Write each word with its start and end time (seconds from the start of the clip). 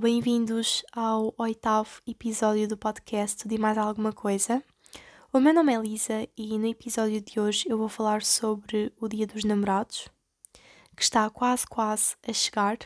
Bem-vindos 0.00 0.82
ao 0.92 1.34
oitavo 1.36 2.00
episódio 2.06 2.66
do 2.66 2.76
podcast 2.76 3.46
de 3.46 3.58
Mais 3.58 3.76
Alguma 3.76 4.12
Coisa. 4.12 4.62
O 5.32 5.38
meu 5.38 5.52
nome 5.52 5.74
é 5.74 5.78
Lisa 5.78 6.28
e 6.36 6.58
no 6.58 6.66
episódio 6.66 7.20
de 7.20 7.38
hoje 7.38 7.66
eu 7.68 7.76
vou 7.76 7.88
falar 7.88 8.22
sobre 8.22 8.92
o 9.00 9.08
Dia 9.08 9.26
dos 9.26 9.44
Namorados, 9.44 10.08
que 10.96 11.02
está 11.02 11.28
quase 11.28 11.66
quase 11.66 12.16
a 12.26 12.32
chegar 12.32 12.78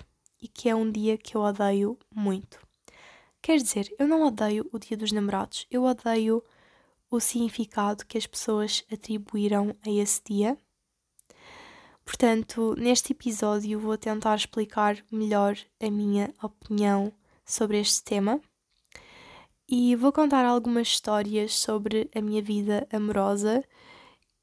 e 0.43 0.49
que 0.49 0.69
é 0.69 0.75
um 0.75 0.91
dia 0.91 1.17
que 1.17 1.37
eu 1.37 1.43
odeio 1.43 1.99
muito. 2.15 2.59
Quer 3.41 3.59
dizer, 3.59 3.95
eu 3.99 4.09
não 4.09 4.23
odeio 4.27 4.69
o 4.73 4.79
Dia 4.79 4.97
dos 4.97 5.13
Namorados, 5.13 5.67
eu 5.71 5.85
odeio 5.85 6.43
o 7.11 7.21
significado 7.21 8.05
que 8.05 8.19
as 8.19 8.27
pessoas 8.27 8.85
atribuíram 8.93 9.77
a 9.87 9.91
esse 9.91 10.23
dia 10.25 10.59
Portanto, 12.07 12.77
neste 12.79 13.13
episódio 13.13 13.81
vou 13.81 13.99
tentar 13.99 14.37
explicar 14.37 14.97
melhor 15.11 15.59
a 15.83 15.91
minha 15.91 16.33
opinião 16.41 17.13
sobre 17.45 17.81
este 17.81 18.03
tema 18.05 18.41
e 19.69 19.97
vou 19.97 20.13
contar 20.13 20.47
algumas 20.47 20.87
histórias 20.87 21.59
sobre 21.59 22.09
a 22.15 22.23
minha 22.23 22.41
vida 22.41 22.87
amorosa 22.93 23.65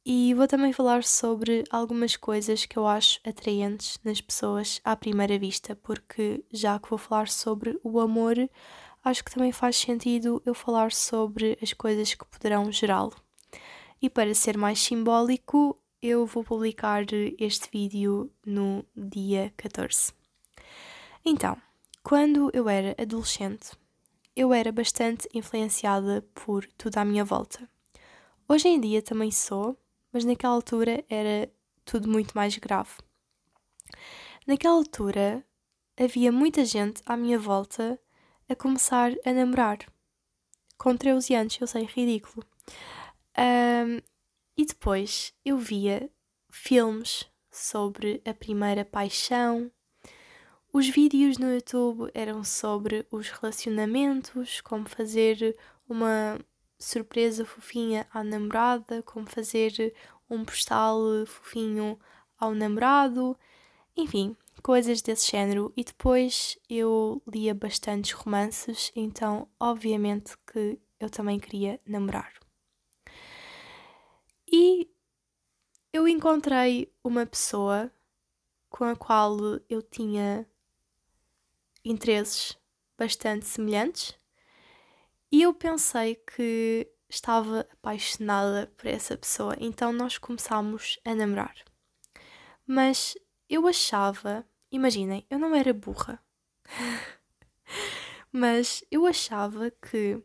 e 0.06 0.34
vou 0.34 0.46
também 0.46 0.74
falar 0.74 1.06
sobre 1.06 1.64
algumas 1.70 2.18
coisas 2.18 2.66
que 2.66 2.78
eu 2.78 2.86
acho 2.86 3.22
atraentes 3.26 3.98
nas 4.04 4.20
pessoas 4.20 4.82
à 4.84 4.98
primeira 4.98 5.40
vista, 5.40 5.74
porque 5.74 6.44
já 6.52 6.78
que 6.78 6.90
vou 6.90 7.00
falar 7.00 7.30
sobre 7.30 7.80
o 7.82 8.02
amor, 8.02 8.36
acho 9.06 9.24
que 9.24 9.34
também 9.34 9.54
faz 9.54 9.78
sentido 9.78 10.44
eu 10.46 10.54
falar 10.54 10.92
sobre 10.92 11.58
as 11.62 11.72
coisas 11.72 12.14
que 12.14 12.26
poderão 12.26 12.70
gerá-lo. 12.70 13.16
E 14.02 14.10
para 14.10 14.36
ser 14.36 14.58
mais 14.58 14.82
simbólico, 14.82 15.80
eu 16.04 16.26
vou 16.26 16.44
publicar 16.44 17.06
este 17.40 17.70
vídeo 17.72 18.30
no 18.46 18.86
dia 18.94 19.54
14. 19.56 20.12
Então, 21.24 21.56
quando 22.04 22.52
eu 22.54 22.68
era 22.68 22.94
adolescente, 23.02 23.72
eu 24.36 24.54
era 24.54 24.70
bastante 24.70 25.30
influenciada 25.34 26.22
por 26.36 26.68
tudo 26.78 26.98
à 26.98 27.06
minha 27.06 27.24
volta. 27.24 27.70
Hoje 28.50 28.68
em 28.68 28.82
dia 28.82 29.02
também 29.02 29.32
sou, 29.32 29.78
mas 30.12 30.26
naquela 30.26 30.56
altura 30.56 31.06
era 31.10 31.50
tudo 31.86 32.10
muito 32.10 32.34
mais 32.34 32.58
grave. 32.58 32.98
Naquela 34.46 34.76
altura 34.76 35.42
havia 35.98 36.34
muita 36.34 36.66
gente 36.66 37.02
à 37.06 37.16
minha 37.16 37.40
volta 37.40 37.98
a 38.50 38.56
começar 38.56 39.14
a 39.26 39.32
namorar. 39.32 39.80
Com 40.78 40.98
13 40.98 41.34
anos, 41.34 41.58
eu 41.62 41.66
sei, 41.66 41.86
ridículo. 41.86 42.46
Um, 43.38 44.13
e 44.58 44.66
depois 44.66 45.34
eu 45.44 45.58
via 45.58 46.10
filmes 46.50 47.26
sobre 47.52 48.22
a 48.26 48.34
primeira 48.34 48.86
paixão. 48.86 49.72
Os 50.72 50.88
vídeos 50.88 51.38
no 51.38 51.54
YouTube 51.54 52.10
eram 52.14 52.44
sobre 52.44 53.06
os 53.12 53.30
relacionamentos, 53.30 54.62
como 54.62 54.90
fazer 54.90 55.56
uma 55.88 56.40
surpresa 56.80 57.46
fofinha 57.46 58.08
à 58.12 58.24
namorada, 58.24 59.02
como 59.04 59.26
fazer 59.28 59.94
um 60.30 60.44
postal 60.44 61.00
fofinho 61.26 62.00
ao 62.40 62.54
namorado, 62.54 63.38
enfim, 63.96 64.36
coisas 64.62 65.02
desse 65.02 65.32
género. 65.32 65.72
E 65.78 65.84
depois 65.84 66.58
eu 66.70 67.22
lia 67.32 67.54
bastantes 67.54 68.12
romances, 68.12 68.92
então 68.96 69.48
obviamente 69.60 70.36
que 70.52 70.80
eu 71.00 71.10
também 71.10 71.40
queria 71.40 71.80
namorar. 71.86 72.43
E 74.56 74.88
eu 75.92 76.08
encontrei 76.08 76.94
uma 77.04 77.26
pessoa 77.26 77.92
com 78.70 78.84
a 78.84 78.96
qual 78.96 79.36
eu 79.68 79.82
tinha 79.82 80.48
interesses 81.84 82.56
bastante 82.96 83.48
semelhantes 83.48 84.16
e 85.32 85.42
eu 85.42 85.56
pensei 85.56 86.14
que 86.18 86.88
estava 87.10 87.62
apaixonada 87.62 88.72
por 88.78 88.86
essa 88.86 89.18
pessoa, 89.18 89.58
então 89.60 89.92
nós 89.92 90.20
começámos 90.20 91.00
a 91.04 91.16
namorar. 91.16 91.56
Mas 92.64 93.18
eu 93.50 93.68
achava, 93.68 94.48
imaginem, 94.72 95.26
eu 95.32 95.40
não 95.40 95.56
era 95.56 95.74
burra, 95.74 96.24
mas 98.32 98.84
eu 98.92 99.08
achava 99.08 99.72
que 99.72 100.24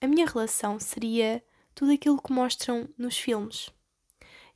a 0.00 0.06
minha 0.06 0.26
relação 0.26 0.78
seria 0.78 1.44
tudo 1.76 1.92
aquilo 1.92 2.20
que 2.20 2.32
mostram 2.32 2.88
nos 2.96 3.18
filmes. 3.18 3.68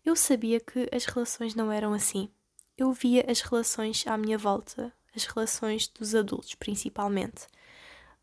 Eu 0.03 0.16
sabia 0.16 0.58
que 0.58 0.88
as 0.91 1.04
relações 1.04 1.54
não 1.54 1.70
eram 1.70 1.92
assim. 1.92 2.31
Eu 2.78 2.94
via 2.94 3.26
as 3.31 3.42
relações 3.42 4.06
à 4.06 4.16
minha 4.16 4.38
volta, 4.38 4.91
as 5.14 5.26
relações 5.26 5.86
dos 5.86 6.14
adultos 6.14 6.54
principalmente. 6.54 7.47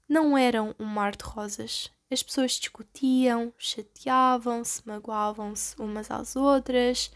Não 0.09 0.35
eram 0.35 0.73
um 0.79 0.85
mar 0.85 1.15
de 1.15 1.23
rosas. 1.23 1.91
As 2.09 2.23
pessoas 2.23 2.53
discutiam, 2.53 3.53
chateavam-se, 3.59 4.81
magoavam-se 4.83 5.79
umas 5.79 6.09
às 6.09 6.35
outras, 6.35 7.11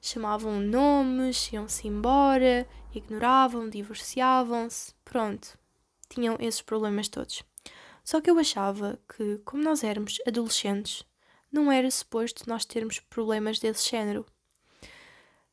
chamavam 0.00 0.58
nomes, 0.58 1.52
iam-se 1.52 1.86
embora, 1.86 2.66
ignoravam, 2.94 3.68
divorciavam-se. 3.68 4.94
Pronto, 5.04 5.58
tinham 6.08 6.38
esses 6.40 6.62
problemas 6.62 7.08
todos. 7.08 7.42
Só 8.02 8.22
que 8.22 8.30
eu 8.30 8.38
achava 8.38 8.98
que, 9.14 9.36
como 9.44 9.62
nós 9.62 9.84
éramos 9.84 10.18
adolescentes, 10.26 11.04
não 11.50 11.70
era 11.70 11.90
suposto 11.90 12.48
nós 12.48 12.64
termos 12.64 12.98
problemas 12.98 13.58
desse 13.58 13.88
género. 13.88 14.24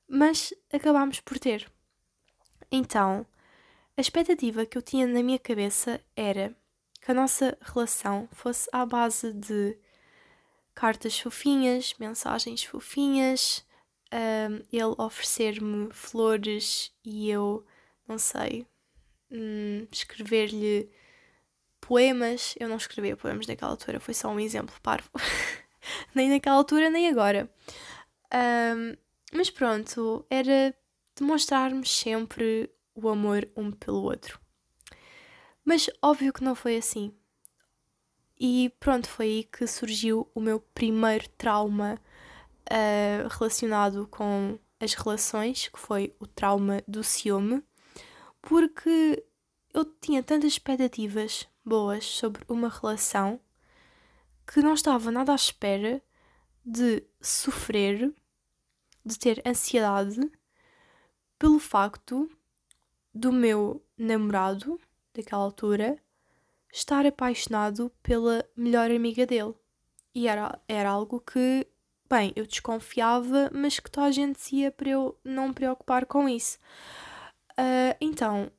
Mas 0.07 0.53
acabámos 0.71 1.19
por 1.19 1.37
ter. 1.39 1.69
Então, 2.71 3.25
a 3.95 4.01
expectativa 4.01 4.65
que 4.65 4.77
eu 4.77 4.81
tinha 4.81 5.07
na 5.07 5.23
minha 5.23 5.39
cabeça 5.39 5.99
era 6.15 6.55
que 7.01 7.11
a 7.11 7.13
nossa 7.13 7.57
relação 7.61 8.27
fosse 8.31 8.69
à 8.71 8.85
base 8.85 9.33
de 9.33 9.77
cartas 10.75 11.19
fofinhas, 11.19 11.95
mensagens 11.99 12.63
fofinhas, 12.63 13.65
um, 14.13 14.55
ele 14.71 14.95
oferecer-me 14.97 15.89
flores 15.91 16.91
e 17.03 17.29
eu, 17.29 17.65
não 18.07 18.17
sei, 18.17 18.67
um, 19.31 19.87
escrever-lhe 19.91 20.89
poemas. 21.81 22.55
Eu 22.59 22.69
não 22.69 22.77
escrevia 22.77 23.17
poemas 23.17 23.47
naquela 23.47 23.71
altura, 23.71 23.99
foi 23.99 24.13
só 24.13 24.29
um 24.29 24.39
exemplo 24.39 24.75
parvo. 24.81 25.09
nem 26.13 26.29
naquela 26.29 26.57
altura, 26.57 26.89
nem 26.89 27.09
agora. 27.09 27.49
Um, 28.33 28.95
mas 29.33 29.49
pronto, 29.49 30.25
era 30.29 30.75
demonstrarmos 31.15 31.89
sempre 31.89 32.69
o 32.95 33.09
amor 33.09 33.47
um 33.55 33.71
pelo 33.71 34.01
outro. 34.01 34.39
Mas 35.63 35.89
óbvio 36.01 36.31
que 36.31 36.43
não 36.43 36.55
foi 36.55 36.77
assim. 36.77 37.13
E 38.39 38.71
pronto, 38.79 39.09
foi 39.09 39.25
aí 39.25 39.43
que 39.43 39.65
surgiu 39.67 40.29
o 40.33 40.39
meu 40.39 40.59
primeiro 40.59 41.27
trauma 41.29 41.99
uh, 42.71 43.27
relacionado 43.27 44.07
com 44.07 44.59
as 44.79 44.93
relações, 44.93 45.67
que 45.67 45.79
foi 45.79 46.15
o 46.19 46.27
trauma 46.27 46.83
do 46.87 47.03
ciúme, 47.03 47.63
porque 48.41 49.23
eu 49.73 49.83
tinha 49.83 50.21
tantas 50.21 50.53
expectativas 50.53 51.47
boas 51.65 52.05
sobre 52.05 52.43
uma 52.47 52.69
relação 52.69 53.39
que 54.47 54.61
não 54.61 54.73
estava 54.73 55.11
nada 55.11 55.33
à 55.33 55.35
espera 55.35 56.01
de 56.65 57.03
sofrer, 57.21 58.13
de 59.05 59.19
ter 59.19 59.41
ansiedade 59.45 60.19
pelo 61.37 61.59
facto 61.59 62.29
do 63.13 63.31
meu 63.31 63.83
namorado 63.97 64.79
daquela 65.13 65.43
altura 65.43 65.97
estar 66.71 67.05
apaixonado 67.05 67.91
pela 68.03 68.45
melhor 68.55 68.91
amiga 68.91 69.25
dele. 69.25 69.53
E 70.13 70.27
era, 70.27 70.59
era 70.67 70.89
algo 70.89 71.19
que, 71.19 71.67
bem, 72.09 72.33
eu 72.35 72.45
desconfiava, 72.45 73.49
mas 73.53 73.79
que 73.79 73.89
toda 73.89 74.07
a 74.07 74.11
gente 74.11 74.37
dizia 74.37 74.71
para 74.71 74.89
eu 74.89 75.17
não 75.23 75.49
me 75.49 75.53
preocupar 75.53 76.05
com 76.05 76.27
isso. 76.27 76.57
Uh, 77.51 77.95
então, 77.99 78.51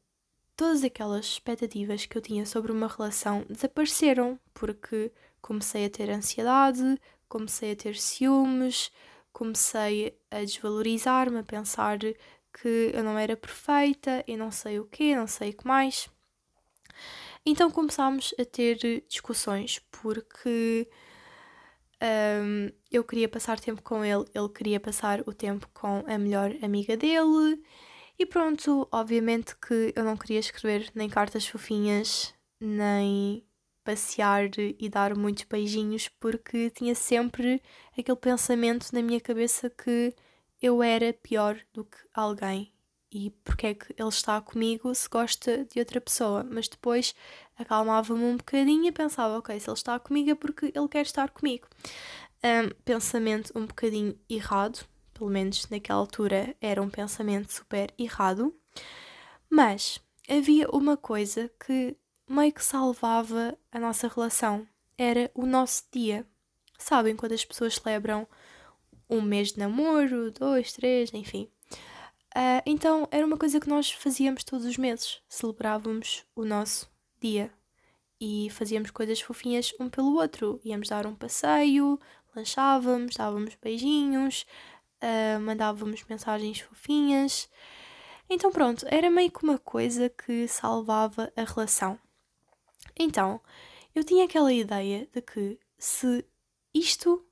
todas 0.57 0.83
aquelas 0.83 1.27
expectativas 1.27 2.07
que 2.07 2.17
eu 2.17 2.23
tinha 2.23 2.47
sobre 2.47 2.73
uma 2.73 2.89
relação 2.89 3.45
desapareceram, 3.49 4.39
porque 4.53 5.13
comecei 5.49 5.87
a 5.87 5.91
ter 5.91 6.11
ansiedade, 6.11 7.01
comecei 7.27 7.73
a 7.73 7.77
ter 7.77 7.97
ciúmes, 7.97 8.93
comecei 9.33 10.15
a 10.31 10.41
desvalorizar-me, 10.41 11.39
a 11.39 11.43
pensar 11.43 11.99
que 11.99 12.91
eu 12.93 13.03
não 13.03 13.19
era 13.19 13.35
perfeita 13.35 14.23
e 14.27 14.37
não 14.37 14.51
sei 14.51 14.79
o 14.79 14.85
que, 14.85 15.17
não 15.17 15.27
sei 15.27 15.51
o 15.51 15.57
que 15.57 15.67
mais. 15.67 16.11
Então 17.47 17.71
começámos 17.71 18.35
a 18.39 18.45
ter 18.45 19.03
discussões 19.09 19.79
porque 19.91 20.87
um, 22.43 22.71
eu 22.93 23.03
queria 23.03 23.29
passar 23.29 23.59
tempo 23.59 23.81
com 23.81 24.05
ele, 24.05 24.27
ele 24.35 24.49
queria 24.51 24.79
passar 24.79 25.23
o 25.27 25.33
tempo 25.33 25.67
com 25.73 26.05
a 26.07 26.19
melhor 26.19 26.55
amiga 26.61 26.95
dele. 26.95 27.65
E 28.19 28.27
pronto, 28.27 28.87
obviamente 28.93 29.57
que 29.57 29.95
eu 29.97 30.05
não 30.05 30.15
queria 30.15 30.41
escrever 30.41 30.91
nem 30.95 31.09
cartas 31.09 31.47
fofinhas, 31.47 32.35
nem 32.61 33.48
passear 33.89 34.51
e 34.59 34.87
dar 34.87 35.17
muitos 35.17 35.45
beijinhos, 35.45 36.09
porque 36.21 36.69
tinha 36.69 36.95
sempre 36.95 37.63
aquele 37.97 38.19
pensamento 38.19 38.91
na 38.93 39.01
minha 39.01 39.19
cabeça 39.19 39.71
que 39.71 40.15
eu 40.61 40.83
era 40.83 41.11
pior 41.15 41.59
do 41.73 41.87
que 41.87 41.97
alguém 42.13 42.71
e 43.11 43.31
porque 43.43 43.69
é 43.69 43.73
que 43.75 43.95
ele 43.97 44.09
está 44.11 44.39
comigo 44.43 44.95
se 44.95 45.09
gosta 45.09 45.65
de 45.65 45.79
outra 45.79 46.03
pessoa. 46.03 46.45
Mas 46.45 46.69
depois 46.69 47.15
acalmava-me 47.57 48.25
um 48.25 48.37
bocadinho 48.37 48.85
e 48.85 48.93
pensava, 48.93 49.39
ok, 49.39 49.59
se 49.59 49.71
ele 49.71 49.75
está 49.79 49.99
comigo 49.99 50.33
é 50.33 50.35
porque 50.35 50.67
ele 50.67 50.89
quer 50.89 51.07
estar 51.07 51.31
comigo. 51.31 51.67
Um, 52.45 52.69
pensamento 52.85 53.59
um 53.59 53.65
bocadinho 53.65 54.19
errado, 54.29 54.87
pelo 55.15 55.31
menos 55.31 55.67
naquela 55.71 55.99
altura 55.99 56.55
era 56.61 56.83
um 56.83 56.91
pensamento 56.91 57.51
super 57.51 57.91
errado, 57.99 58.55
mas 59.49 59.99
havia 60.29 60.69
uma 60.69 60.95
coisa 60.95 61.51
que 61.67 61.97
meio 62.29 62.53
que 62.53 62.65
salvava 62.65 63.57
a 63.73 63.79
nossa 63.79 64.09
relação. 64.09 64.67
Era 64.97 65.31
o 65.35 65.47
nosso 65.47 65.85
dia. 65.93 66.27
Sabem 66.79 67.17
quando 67.17 67.33
as 67.33 67.45
pessoas 67.45 67.75
celebram 67.75 68.27
um 69.09 69.21
mês 69.21 69.53
de 69.53 69.59
namoro, 69.59 70.31
dois, 70.31 70.73
três, 70.73 71.13
enfim. 71.13 71.49
Uh, 72.37 72.63
então 72.67 73.09
era 73.11 73.27
uma 73.27 73.39
coisa 73.39 73.59
que 73.59 73.69
nós 73.69 73.91
fazíamos 73.91 74.45
todos 74.45 74.67
os 74.67 74.77
meses. 74.77 75.21
Celebrávamos 75.29 76.25
o 76.37 76.45
nosso 76.45 76.91
dia 77.21 77.51
e 78.21 78.49
fazíamos 78.51 78.91
coisas 78.91 79.21
fofinhas 79.21 79.73
um 79.81 79.89
pelo 79.89 80.17
outro. 80.17 80.61
Íamos 80.65 80.89
dar 80.89 81.07
um 81.07 81.15
passeio, 81.15 81.99
lanchávamos, 82.35 83.17
dávamos 83.17 83.57
beijinhos, 83.63 84.47
uh, 85.03 85.41
mandávamos 85.41 86.05
mensagens 86.09 86.61
fofinhas. 86.61 87.49
Então 88.29 88.53
pronto, 88.53 88.85
era 88.89 89.11
meio 89.11 89.31
que 89.31 89.43
uma 89.43 89.59
coisa 89.59 90.11
que 90.11 90.47
salvava 90.47 91.33
a 91.35 91.45
relação. 91.45 91.99
Então, 92.99 93.41
eu 93.95 94.03
tinha 94.05 94.25
aquela 94.25 94.53
ideia 94.53 95.09
de 95.13 95.23
que 95.23 95.59
se 95.79 96.25
isto 96.75 97.25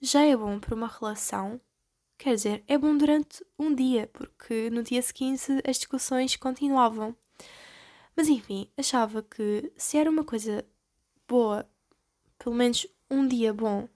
já 0.00 0.22
é 0.22 0.36
bom 0.36 0.58
para 0.58 0.74
uma 0.74 0.88
relação, 0.88 1.60
quer 2.18 2.34
dizer, 2.34 2.64
é 2.66 2.76
bom 2.78 2.96
durante 2.96 3.44
um 3.58 3.74
dia, 3.74 4.08
porque 4.12 4.70
no 4.70 4.82
dia 4.82 5.02
seguinte 5.02 5.44
as 5.66 5.76
discussões 5.76 6.36
continuavam. 6.36 7.14
Mas 8.16 8.28
enfim, 8.28 8.70
achava 8.76 9.22
que 9.22 9.72
se 9.76 9.98
era 9.98 10.10
uma 10.10 10.24
coisa 10.24 10.64
boa, 11.26 11.68
pelo 12.38 12.54
menos 12.54 12.86
um 13.10 13.26
dia 13.26 13.52
bom 13.52 13.88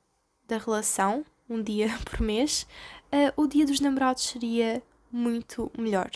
da 0.46 0.58
relação, 0.58 1.24
um 1.48 1.62
dia 1.62 1.88
por 2.04 2.20
mês, 2.20 2.66
uh, 3.12 3.40
o 3.40 3.46
dia 3.46 3.64
dos 3.66 3.80
namorados 3.80 4.24
seria 4.24 4.82
muito 5.10 5.70
melhor. 5.78 6.10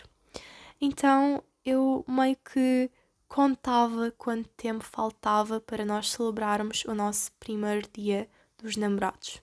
Então 0.80 1.42
eu 1.64 2.04
meio 2.08 2.36
que 2.36 2.90
contava 3.32 4.10
quanto 4.18 4.50
tempo 4.50 4.84
faltava 4.84 5.58
para 5.58 5.86
nós 5.86 6.10
celebrarmos 6.10 6.84
o 6.84 6.94
nosso 6.94 7.32
primeiro 7.40 7.88
dia 7.90 8.28
dos 8.58 8.76
namorados. 8.76 9.40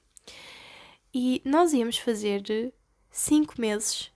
E 1.12 1.42
nós 1.44 1.74
íamos 1.74 1.98
fazer 1.98 2.72
cinco 3.10 3.60
meses 3.60 4.12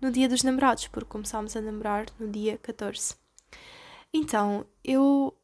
no 0.00 0.10
dia 0.10 0.26
dos 0.30 0.42
namorados, 0.42 0.88
porque 0.88 1.10
começámos 1.10 1.54
a 1.54 1.60
namorar 1.60 2.06
no 2.18 2.26
dia 2.26 2.56
14. 2.56 3.14
Então 4.14 4.64
eu 4.82 5.36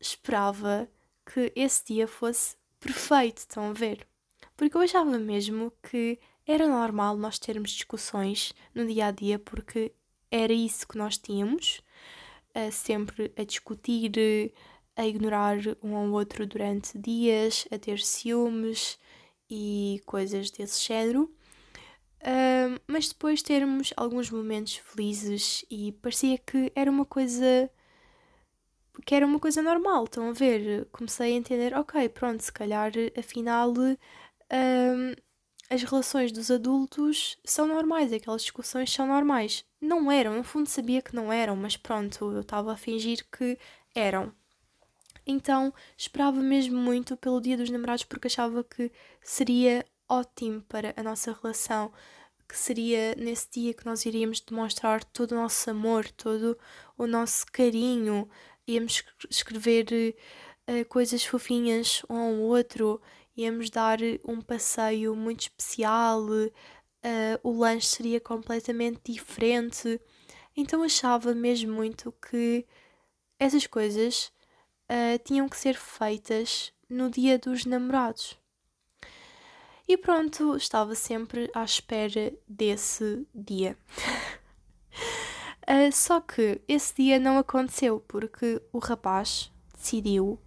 esperava 0.00 0.88
que 1.24 1.52
esse 1.54 1.84
dia 1.94 2.08
fosse 2.08 2.56
perfeito, 2.80 3.38
estão 3.38 3.70
a 3.70 3.72
ver? 3.72 4.04
Porque 4.56 4.76
eu 4.76 4.80
achava 4.80 5.16
mesmo 5.16 5.72
que 5.80 6.18
era 6.44 6.66
normal 6.66 7.16
nós 7.16 7.38
termos 7.38 7.70
discussões 7.70 8.52
no 8.74 8.84
dia 8.84 9.06
a 9.06 9.10
dia, 9.12 9.38
porque 9.38 9.94
era 10.28 10.52
isso 10.52 10.88
que 10.88 10.98
nós 10.98 11.16
tínhamos, 11.16 11.80
uh, 12.56 12.72
sempre 12.72 13.32
a 13.36 13.44
discutir, 13.44 14.52
a 14.96 15.06
ignorar 15.06 15.58
um 15.82 15.96
ao 15.96 16.08
outro 16.10 16.46
durante 16.46 16.98
dias, 16.98 17.66
a 17.70 17.78
ter 17.78 18.00
ciúmes 18.00 18.98
e 19.50 20.00
coisas 20.06 20.50
desse 20.50 20.82
género. 20.84 21.30
Uh, 22.20 22.80
mas 22.86 23.08
depois 23.08 23.42
termos 23.42 23.92
alguns 23.96 24.30
momentos 24.30 24.76
felizes 24.76 25.64
e 25.70 25.92
parecia 25.92 26.38
que 26.38 26.70
era 26.74 26.90
uma 26.90 27.04
coisa 27.04 27.68
que 29.04 29.14
era 29.14 29.26
uma 29.26 29.40
coisa 29.40 29.62
normal, 29.62 30.04
estão 30.04 30.28
a 30.28 30.32
ver? 30.32 30.86
Comecei 30.92 31.32
a 31.32 31.36
entender, 31.36 31.74
ok, 31.74 32.08
pronto, 32.10 32.42
se 32.42 32.52
calhar 32.52 32.92
afinal 33.18 33.72
um, 33.72 33.96
as 35.72 35.82
relações 35.82 36.30
dos 36.30 36.50
adultos 36.50 37.38
são 37.42 37.66
normais, 37.66 38.12
aquelas 38.12 38.42
discussões 38.42 38.92
são 38.92 39.06
normais. 39.06 39.64
Não 39.80 40.12
eram, 40.12 40.36
no 40.36 40.44
fundo 40.44 40.68
sabia 40.68 41.00
que 41.00 41.16
não 41.16 41.32
eram, 41.32 41.56
mas 41.56 41.78
pronto, 41.78 42.30
eu 42.30 42.42
estava 42.42 42.74
a 42.74 42.76
fingir 42.76 43.24
que 43.32 43.58
eram. 43.94 44.34
Então 45.26 45.72
esperava 45.96 46.42
mesmo 46.42 46.78
muito 46.78 47.16
pelo 47.16 47.40
Dia 47.40 47.56
dos 47.56 47.70
Namorados 47.70 48.04
porque 48.04 48.26
achava 48.26 48.62
que 48.62 48.92
seria 49.22 49.82
ótimo 50.06 50.60
para 50.68 50.92
a 50.94 51.02
nossa 51.02 51.32
relação, 51.40 51.90
que 52.46 52.58
seria 52.58 53.14
nesse 53.16 53.48
dia 53.50 53.72
que 53.72 53.86
nós 53.86 54.04
iríamos 54.04 54.42
demonstrar 54.42 55.02
todo 55.02 55.32
o 55.32 55.36
nosso 55.36 55.70
amor, 55.70 56.06
todo 56.10 56.58
o 56.98 57.06
nosso 57.06 57.46
carinho, 57.50 58.28
íamos 58.68 59.02
escrever 59.30 60.14
uh, 60.68 60.84
coisas 60.86 61.24
fofinhas 61.24 62.02
um 62.10 62.16
ao 62.16 62.34
outro 62.40 63.00
íamos 63.36 63.70
dar 63.70 63.98
um 64.26 64.40
passeio 64.40 65.14
muito 65.16 65.42
especial, 65.42 66.22
uh, 66.22 66.50
o 67.42 67.52
lanche 67.52 67.86
seria 67.86 68.20
completamente 68.20 69.12
diferente. 69.12 70.00
Então 70.56 70.82
achava 70.82 71.34
mesmo 71.34 71.72
muito 71.72 72.12
que 72.12 72.66
essas 73.38 73.66
coisas 73.66 74.32
uh, 74.90 75.18
tinham 75.24 75.48
que 75.48 75.56
ser 75.56 75.74
feitas 75.74 76.72
no 76.88 77.10
dia 77.10 77.38
dos 77.38 77.64
namorados. 77.64 78.38
E 79.88 79.96
pronto, 79.96 80.56
estava 80.56 80.94
sempre 80.94 81.50
à 81.54 81.64
espera 81.64 82.32
desse 82.46 83.26
dia. 83.34 83.76
uh, 85.68 85.90
só 85.92 86.20
que 86.20 86.60
esse 86.68 86.94
dia 86.94 87.18
não 87.18 87.38
aconteceu 87.38 88.00
porque 88.06 88.62
o 88.72 88.78
rapaz 88.78 89.50
decidiu 89.74 90.38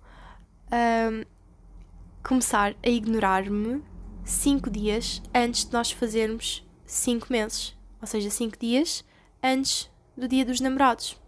começar 2.26 2.76
a 2.84 2.90
ignorar-me 2.90 3.84
cinco 4.24 4.68
dias 4.68 5.22
antes 5.32 5.64
de 5.64 5.72
nós 5.72 5.92
fazermos 5.92 6.68
cinco 6.84 7.28
meses. 7.32 7.78
Ou 8.02 8.08
seja, 8.08 8.32
cinco 8.32 8.58
dias 8.58 9.06
antes 9.44 9.92
do 10.18 10.28
dia 10.28 10.44
dos 10.44 10.60
namorados. 10.60 11.22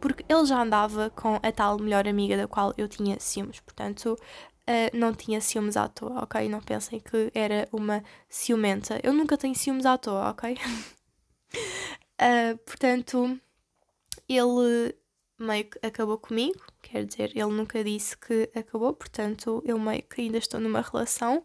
Porque 0.00 0.24
ele 0.32 0.46
já 0.46 0.62
andava 0.62 1.10
com 1.10 1.40
a 1.42 1.50
tal 1.50 1.80
melhor 1.80 2.06
amiga 2.06 2.36
da 2.36 2.46
qual 2.46 2.72
eu 2.78 2.86
tinha 2.86 3.18
ciúmes. 3.18 3.58
Portanto, 3.58 4.12
uh, 4.12 4.96
não 4.96 5.12
tinha 5.12 5.40
ciúmes 5.40 5.76
à 5.76 5.88
toa, 5.88 6.22
ok? 6.22 6.48
Não 6.48 6.60
pensem 6.60 7.00
que 7.00 7.32
era 7.34 7.68
uma 7.72 8.04
ciumenta. 8.28 9.00
Eu 9.02 9.12
nunca 9.12 9.36
tenho 9.36 9.54
ciúmes 9.56 9.84
à 9.84 9.98
toa, 9.98 10.30
ok? 10.30 10.56
uh, 12.22 12.56
portanto, 12.64 13.36
ele 14.28 14.94
meio 15.40 15.64
que 15.64 15.84
acabou 15.84 16.18
comigo, 16.18 16.60
quer 16.88 17.04
dizer, 17.04 17.30
ele 17.36 17.52
nunca 17.52 17.82
disse 17.82 18.16
que 18.16 18.50
acabou, 18.54 18.92
portanto, 18.94 19.62
eu 19.64 19.78
meio 19.78 20.02
que 20.02 20.20
ainda 20.20 20.38
estou 20.38 20.60
numa 20.60 20.80
relação. 20.80 21.44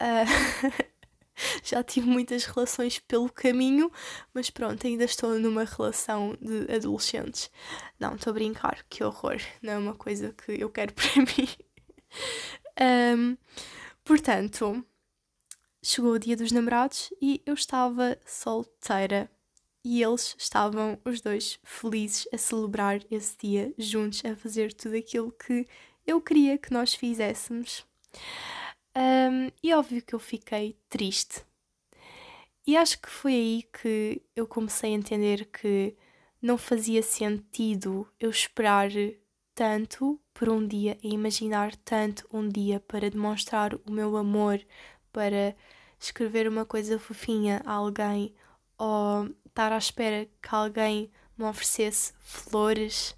Uh, 0.00 0.94
já 1.62 1.82
tive 1.82 2.06
muitas 2.06 2.44
relações 2.44 2.98
pelo 2.98 3.30
caminho, 3.30 3.90
mas 4.32 4.50
pronto, 4.50 4.86
ainda 4.86 5.04
estou 5.04 5.38
numa 5.38 5.64
relação 5.64 6.36
de 6.40 6.72
adolescentes. 6.72 7.50
Não, 7.98 8.14
estou 8.14 8.30
a 8.30 8.34
brincar, 8.34 8.84
que 8.88 9.02
horror, 9.02 9.40
não 9.62 9.72
é 9.72 9.78
uma 9.78 9.94
coisa 9.94 10.32
que 10.32 10.52
eu 10.60 10.70
quero 10.70 10.92
para 10.94 11.22
mim. 11.22 11.48
Um, 12.80 13.36
portanto, 14.04 14.84
chegou 15.82 16.12
o 16.12 16.18
dia 16.18 16.36
dos 16.36 16.52
namorados 16.52 17.12
e 17.20 17.42
eu 17.46 17.54
estava 17.54 18.18
solteira 18.26 19.30
e 19.84 20.02
eles 20.02 20.34
estavam 20.38 20.98
os 21.04 21.20
dois 21.20 21.58
felizes 21.62 22.26
a 22.32 22.38
celebrar 22.38 23.00
esse 23.10 23.36
dia 23.38 23.74
juntos, 23.76 24.24
a 24.24 24.34
fazer 24.34 24.72
tudo 24.72 24.96
aquilo 24.96 25.30
que 25.32 25.66
eu 26.06 26.20
queria 26.20 26.56
que 26.56 26.72
nós 26.72 26.94
fizéssemos. 26.94 27.84
Um, 28.96 29.50
e 29.62 29.74
óbvio 29.74 30.02
que 30.02 30.14
eu 30.14 30.18
fiquei 30.18 30.76
triste. 30.88 31.44
E 32.66 32.76
acho 32.76 32.98
que 32.98 33.10
foi 33.10 33.32
aí 33.32 33.68
que 33.82 34.22
eu 34.34 34.46
comecei 34.46 34.90
a 34.90 34.96
entender 34.96 35.46
que 35.46 35.94
não 36.40 36.56
fazia 36.56 37.02
sentido 37.02 38.08
eu 38.18 38.30
esperar 38.30 38.90
tanto 39.54 40.18
por 40.32 40.48
um 40.48 40.66
dia 40.66 40.98
e 41.02 41.12
imaginar 41.12 41.76
tanto 41.76 42.26
um 42.32 42.48
dia 42.48 42.80
para 42.80 43.10
demonstrar 43.10 43.74
o 43.74 43.90
meu 43.90 44.16
amor, 44.16 44.60
para 45.12 45.54
escrever 46.00 46.48
uma 46.48 46.64
coisa 46.64 46.98
fofinha 46.98 47.62
a 47.66 47.72
alguém 47.72 48.34
ou 48.78 49.28
estar 49.54 49.72
à 49.72 49.78
espera 49.78 50.26
que 50.42 50.48
alguém 50.54 51.10
me 51.38 51.44
oferecesse 51.44 52.12
flores, 52.18 53.16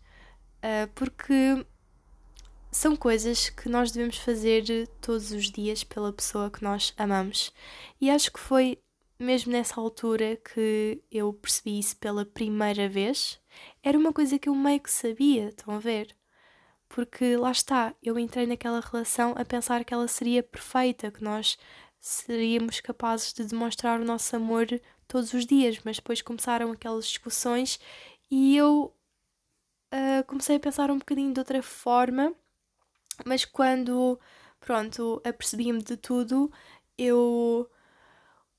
uh, 0.58 0.86
porque 0.94 1.66
são 2.70 2.94
coisas 2.94 3.48
que 3.48 3.70
nós 3.70 3.90
devemos 3.90 4.18
fazer 4.18 4.86
todos 5.00 5.30
os 5.32 5.50
dias 5.50 5.82
pela 5.82 6.12
pessoa 6.12 6.50
que 6.50 6.62
nós 6.62 6.92
amamos. 6.98 7.52
E 7.98 8.10
acho 8.10 8.30
que 8.30 8.38
foi 8.38 8.78
mesmo 9.18 9.50
nessa 9.50 9.80
altura 9.80 10.36
que 10.36 11.02
eu 11.10 11.32
percebi 11.32 11.78
isso 11.78 11.96
pela 11.96 12.26
primeira 12.26 12.86
vez. 12.86 13.40
Era 13.82 13.98
uma 13.98 14.12
coisa 14.12 14.38
que 14.38 14.50
eu 14.50 14.54
meio 14.54 14.80
que 14.80 14.90
sabia, 14.90 15.48
estão 15.48 15.74
a 15.74 15.78
ver? 15.78 16.14
Porque 16.86 17.34
lá 17.34 17.50
está, 17.50 17.94
eu 18.02 18.18
entrei 18.18 18.46
naquela 18.46 18.80
relação 18.80 19.34
a 19.38 19.44
pensar 19.44 19.84
que 19.84 19.94
ela 19.94 20.06
seria 20.06 20.42
perfeita, 20.42 21.10
que 21.10 21.24
nós 21.24 21.56
seríamos 21.98 22.80
capazes 22.80 23.32
de 23.32 23.44
demonstrar 23.44 24.00
o 24.00 24.04
nosso 24.04 24.36
amor 24.36 24.66
todos 25.08 25.32
os 25.32 25.46
dias, 25.46 25.80
mas 25.84 25.96
depois 25.96 26.22
começaram 26.22 26.72
aquelas 26.72 27.06
discussões 27.06 27.78
e 28.30 28.56
eu 28.56 28.94
uh, 29.92 30.24
comecei 30.26 30.56
a 30.56 30.60
pensar 30.60 30.90
um 30.90 30.98
bocadinho 30.98 31.32
de 31.32 31.40
outra 31.40 31.62
forma, 31.62 32.32
mas 33.24 33.44
quando, 33.44 34.18
pronto, 34.60 35.20
apercebi-me 35.24 35.82
de 35.82 35.96
tudo, 35.96 36.50
eu 36.98 37.70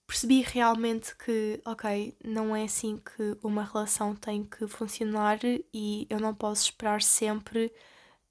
percebi 0.05 0.41
realmente 0.41 1.15
que, 1.17 1.61
ok, 1.65 2.15
não 2.23 2.55
é 2.55 2.63
assim 2.63 2.97
que 2.97 3.37
uma 3.43 3.63
relação 3.63 4.15
tem 4.15 4.43
que 4.43 4.65
funcionar 4.67 5.39
e 5.43 6.07
eu 6.09 6.19
não 6.19 6.33
posso 6.33 6.63
esperar 6.63 7.01
sempre 7.01 7.71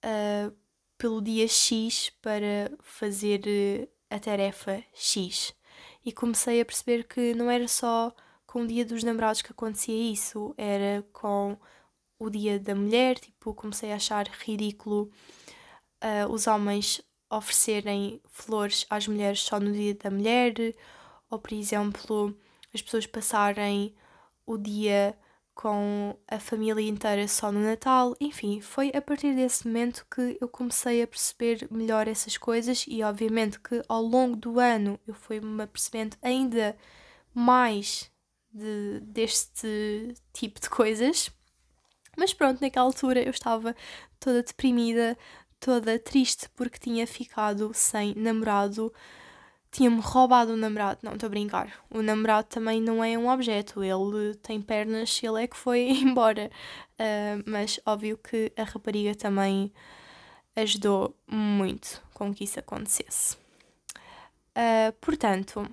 uh, 0.04 0.56
pelo 0.96 1.20
dia 1.20 1.46
X 1.46 2.10
para 2.22 2.72
fazer 2.80 3.42
uh, 3.46 3.88
a 4.08 4.18
tarefa 4.18 4.82
X. 4.94 5.54
E 6.06 6.12
comecei 6.12 6.60
a 6.60 6.64
perceber 6.64 7.02
que 7.04 7.34
não 7.34 7.50
era 7.50 7.66
só 7.66 8.14
com 8.46 8.62
o 8.62 8.66
dia 8.66 8.84
dos 8.84 9.02
namorados 9.02 9.42
que 9.42 9.50
acontecia 9.50 10.12
isso, 10.12 10.54
era 10.56 11.04
com 11.12 11.58
o 12.16 12.30
dia 12.30 12.60
da 12.60 12.76
mulher, 12.76 13.18
tipo, 13.18 13.52
comecei 13.52 13.92
a 13.92 13.96
achar 13.96 14.28
ridículo 14.28 15.10
uh, 16.02 16.30
os 16.30 16.46
homens 16.46 17.02
oferecerem 17.28 18.22
flores 18.28 18.86
às 18.88 19.08
mulheres 19.08 19.40
só 19.40 19.58
no 19.58 19.72
dia 19.72 19.96
da 19.96 20.08
mulher, 20.08 20.54
ou 21.28 21.40
por 21.40 21.52
exemplo, 21.52 22.38
as 22.72 22.80
pessoas 22.80 23.06
passarem 23.06 23.92
o 24.46 24.56
dia 24.56 25.18
com 25.56 26.14
a 26.28 26.38
família 26.38 26.86
inteira 26.86 27.26
só 27.26 27.50
no 27.50 27.60
Natal. 27.60 28.14
Enfim, 28.20 28.60
foi 28.60 28.92
a 28.94 29.00
partir 29.00 29.34
desse 29.34 29.66
momento 29.66 30.06
que 30.14 30.36
eu 30.38 30.48
comecei 30.48 31.02
a 31.02 31.06
perceber 31.06 31.66
melhor 31.70 32.06
essas 32.06 32.36
coisas 32.36 32.84
e 32.86 33.02
obviamente 33.02 33.58
que 33.58 33.82
ao 33.88 34.02
longo 34.02 34.36
do 34.36 34.60
ano 34.60 35.00
eu 35.08 35.14
fui-me 35.14 35.62
apercebendo 35.62 36.14
ainda 36.20 36.76
mais 37.34 38.10
de, 38.52 39.00
deste 39.00 40.14
tipo 40.32 40.60
de 40.60 40.68
coisas. 40.68 41.30
Mas 42.18 42.34
pronto, 42.34 42.60
naquela 42.60 42.84
altura 42.84 43.22
eu 43.22 43.30
estava 43.30 43.74
toda 44.20 44.42
deprimida, 44.42 45.16
toda 45.58 45.98
triste 45.98 46.50
porque 46.50 46.78
tinha 46.78 47.06
ficado 47.06 47.72
sem 47.72 48.14
namorado 48.14 48.92
tinha-me 49.76 50.00
roubado 50.00 50.54
o 50.54 50.56
namorado. 50.56 51.00
Não, 51.02 51.12
estou 51.12 51.26
a 51.26 51.30
brincar. 51.30 51.70
O 51.90 52.00
namorado 52.00 52.48
também 52.48 52.80
não 52.80 53.04
é 53.04 53.16
um 53.18 53.28
objeto, 53.28 53.84
ele 53.84 54.34
tem 54.36 54.60
pernas, 54.60 55.20
ele 55.22 55.44
é 55.44 55.46
que 55.46 55.56
foi 55.56 55.90
embora. 56.00 56.50
Uh, 56.94 57.44
mas 57.44 57.78
óbvio 57.84 58.16
que 58.16 58.50
a 58.56 58.62
rapariga 58.62 59.14
também 59.14 59.70
ajudou 60.56 61.14
muito 61.26 62.02
com 62.14 62.32
que 62.32 62.44
isso 62.44 62.58
acontecesse. 62.58 63.36
Uh, 64.56 64.92
portanto, 64.98 65.68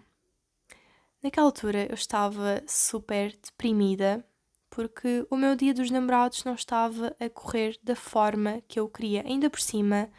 naquela 1.24 1.48
altura 1.48 1.88
eu 1.90 1.96
estava 1.96 2.62
super 2.68 3.32
deprimida 3.42 4.26
porque 4.70 5.26
o 5.30 5.38
meu 5.38 5.56
dia 5.56 5.74
dos 5.74 5.90
namorados 5.90 6.44
não 6.44 6.56
estava 6.56 7.16
a 7.22 7.30
correr 7.30 7.80
da 7.82 7.96
forma 7.96 8.62
que 8.68 8.78
eu 8.78 8.90
queria. 8.90 9.24
Ainda 9.26 9.50
por 9.50 9.62
cima, 9.62 10.10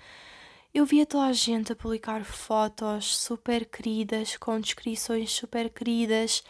eu 0.75 0.85
via 0.85 1.07
toda 1.07 1.27
a 1.27 1.33
gente 1.33 1.73
a 1.73 1.77
publicar 1.77 2.25
fotos 2.25 3.17
super 3.17 3.65
queridas, 3.65 4.37
com 4.37 4.61
descrições 4.61 5.31
super 5.31 5.71
queridas, 5.71 6.43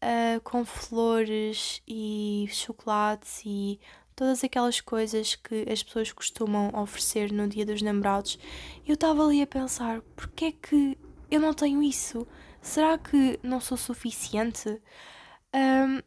uh, 0.00 0.40
com 0.42 0.64
flores 0.64 1.82
e 1.86 2.46
chocolates 2.48 3.42
e 3.44 3.80
todas 4.14 4.44
aquelas 4.44 4.80
coisas 4.80 5.34
que 5.34 5.66
as 5.68 5.82
pessoas 5.82 6.12
costumam 6.12 6.70
oferecer 6.80 7.32
no 7.32 7.48
dia 7.48 7.66
dos 7.66 7.82
namorados. 7.82 8.38
Eu 8.86 8.94
estava 8.94 9.24
ali 9.24 9.42
a 9.42 9.46
pensar, 9.46 10.00
porquê 10.14 10.44
é 10.46 10.52
que 10.52 10.96
eu 11.28 11.40
não 11.40 11.52
tenho 11.52 11.82
isso? 11.82 12.24
Será 12.62 12.96
que 12.96 13.38
não 13.42 13.60
sou 13.60 13.76
suficiente? 13.76 14.80
Um, 15.52 16.00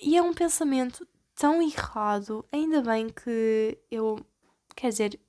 e 0.00 0.16
é 0.16 0.22
um 0.22 0.34
pensamento 0.34 1.06
tão 1.36 1.62
errado, 1.62 2.44
ainda 2.50 2.82
bem 2.82 3.08
que 3.08 3.78
eu, 3.88 4.18
quer 4.74 4.88
dizer, 4.88 5.20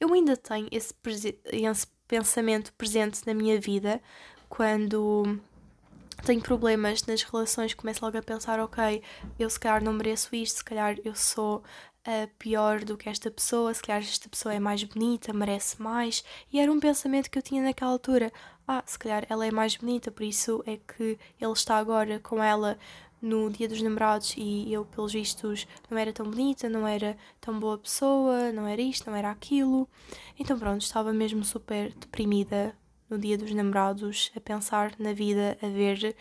eu 0.00 0.12
ainda 0.12 0.36
tenho 0.36 0.68
esse, 0.70 0.94
esse 1.52 1.86
pensamento 2.06 2.72
presente 2.72 3.26
na 3.26 3.34
minha 3.34 3.60
vida 3.60 4.00
quando 4.48 5.38
tenho 6.24 6.40
problemas 6.40 7.04
nas 7.04 7.22
relações, 7.22 7.74
começo 7.74 8.04
logo 8.04 8.18
a 8.18 8.22
pensar: 8.22 8.60
ok, 8.60 9.02
eu 9.38 9.48
se 9.48 9.60
calhar 9.60 9.82
não 9.82 9.92
mereço 9.92 10.34
isto, 10.34 10.58
se 10.58 10.64
calhar 10.64 10.96
eu 11.04 11.14
sou 11.14 11.58
uh, 11.58 12.28
pior 12.38 12.84
do 12.84 12.96
que 12.96 13.08
esta 13.08 13.30
pessoa, 13.30 13.72
se 13.72 13.82
calhar 13.82 14.02
esta 14.02 14.28
pessoa 14.28 14.54
é 14.54 14.58
mais 14.58 14.82
bonita, 14.84 15.32
merece 15.32 15.80
mais. 15.80 16.24
E 16.52 16.58
era 16.58 16.72
um 16.72 16.80
pensamento 16.80 17.30
que 17.30 17.38
eu 17.38 17.42
tinha 17.42 17.62
naquela 17.62 17.92
altura: 17.92 18.32
ah, 18.66 18.82
se 18.86 18.98
calhar 18.98 19.24
ela 19.28 19.46
é 19.46 19.50
mais 19.50 19.76
bonita, 19.76 20.10
por 20.10 20.22
isso 20.22 20.62
é 20.66 20.76
que 20.76 21.18
ele 21.40 21.52
está 21.52 21.76
agora 21.78 22.18
com 22.20 22.42
ela 22.42 22.78
no 23.20 23.50
dia 23.50 23.68
dos 23.68 23.82
namorados 23.82 24.34
e 24.36 24.72
eu, 24.72 24.84
pelos 24.84 25.12
vistos, 25.12 25.66
não 25.90 25.98
era 25.98 26.12
tão 26.12 26.30
bonita, 26.30 26.68
não 26.68 26.86
era 26.86 27.16
tão 27.40 27.58
boa 27.58 27.76
pessoa, 27.78 28.52
não 28.52 28.66
era 28.66 28.80
isto, 28.80 29.10
não 29.10 29.16
era 29.16 29.30
aquilo. 29.30 29.88
Então, 30.38 30.58
pronto, 30.58 30.82
estava 30.82 31.12
mesmo 31.12 31.44
super 31.44 31.92
deprimida 31.94 32.76
no 33.10 33.18
dia 33.18 33.38
dos 33.38 33.52
namorados, 33.52 34.30
a 34.36 34.40
pensar 34.40 34.94
na 34.98 35.12
vida, 35.12 35.58
a 35.62 35.66
ver 35.68 36.14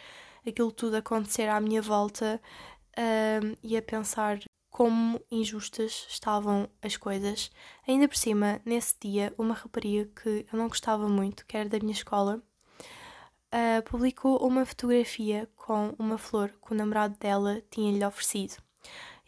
aquilo 0.45 0.71
tudo 0.71 0.95
acontecer 0.95 1.49
à 1.49 1.59
minha 1.59 1.81
volta 1.81 2.41
e 3.61 3.77
a 3.77 3.81
pensar 3.81 4.39
como 4.69 5.19
injustas 5.31 6.05
estavam 6.09 6.69
as 6.81 6.95
coisas. 6.95 7.51
Ainda 7.87 8.07
por 8.07 8.15
cima, 8.15 8.61
nesse 8.63 8.95
dia, 9.01 9.33
uma 9.37 9.53
rapariga 9.53 10.09
que 10.21 10.45
eu 10.51 10.57
não 10.57 10.67
gostava 10.67 11.09
muito, 11.09 11.45
que 11.45 11.57
era 11.57 11.67
da 11.67 11.79
minha 11.79 11.91
escola, 11.91 12.41
uh, 13.53 13.83
publicou 13.83 14.37
uma 14.37 14.65
fotografia 14.65 15.47
com 15.55 15.93
uma 15.97 16.17
flor 16.17 16.49
que 16.49 16.71
o 16.71 16.75
namorado 16.75 17.15
dela 17.19 17.61
tinha-lhe 17.69 18.05
oferecido. 18.05 18.55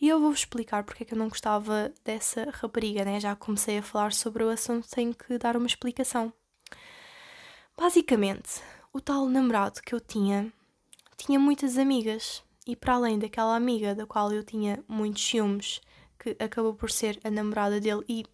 E 0.02 0.08
eu 0.08 0.20
vou-vos 0.20 0.40
explicar 0.40 0.84
porque 0.84 1.04
é 1.04 1.06
que 1.06 1.14
eu 1.14 1.18
não 1.18 1.28
gostava 1.28 1.92
dessa 2.06 2.50
rapariga, 2.52 3.04
né? 3.04 3.20
Já 3.20 3.36
comecei 3.36 3.78
a 3.78 3.84
falar 3.84 4.14
sobre 4.14 4.44
o 4.44 4.50
assunto, 4.50 4.90
tenho 4.90 5.14
que 5.14 5.38
dar 5.38 5.58
uma 5.58 5.68
explicação. 5.68 6.32
Basicamente, 7.78 8.62
o 8.94 9.02
tal 9.02 9.28
namorado 9.28 9.82
que 9.82 9.94
eu 9.94 10.00
tinha 10.00 10.52
tinha 11.18 11.38
muitas 11.38 11.78
amigas 11.78 12.42
e 12.66 12.76
para 12.76 12.94
além 12.94 13.20
daquela 13.20 13.56
amiga 13.56 13.94
da 13.94 14.06
qual 14.06 14.32
eu 14.32 14.44
tinha 14.44 14.84
muitos 14.88 15.24
ciúmes, 15.24 15.82
que 16.18 16.36
acabou 16.40 16.74
por 16.74 16.92
ser 16.92 17.20
a 17.24 17.32
namorada 17.32 17.80
dele 17.80 18.04
e 18.08 18.26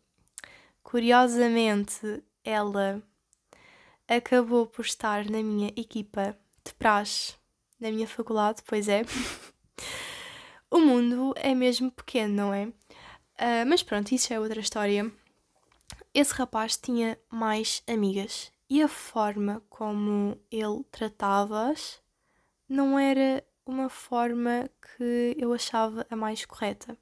curiosamente 0.84 2.24
ela 2.44 3.01
acabou 4.07 4.67
por 4.67 4.85
estar 4.85 5.29
na 5.29 5.41
minha 5.41 5.69
equipa 5.75 6.38
de 6.63 6.74
praxe 6.74 7.33
na 7.79 7.91
minha 7.91 8.07
faculdade, 8.07 8.62
pois 8.65 8.88
é. 8.88 9.03
o 10.71 10.79
mundo 10.79 11.33
é 11.38 11.53
mesmo 11.53 11.91
pequeno, 11.91 12.33
não 12.33 12.53
é? 12.53 12.65
Uh, 12.65 13.65
mas 13.67 13.83
pronto, 13.83 14.13
isso 14.13 14.33
é 14.33 14.39
outra 14.39 14.59
história. 14.59 15.12
Esse 16.13 16.33
rapaz 16.33 16.77
tinha 16.77 17.17
mais 17.29 17.83
amigas 17.88 18.51
e 18.69 18.81
a 18.81 18.88
forma 18.88 19.62
como 19.69 20.38
ele 20.50 20.83
tratava-as 20.89 22.01
não 22.67 22.97
era 22.97 23.45
uma 23.65 23.89
forma 23.89 24.69
que 24.81 25.35
eu 25.38 25.51
achava 25.51 26.05
a 26.09 26.15
mais 26.15 26.45
correta. 26.45 26.97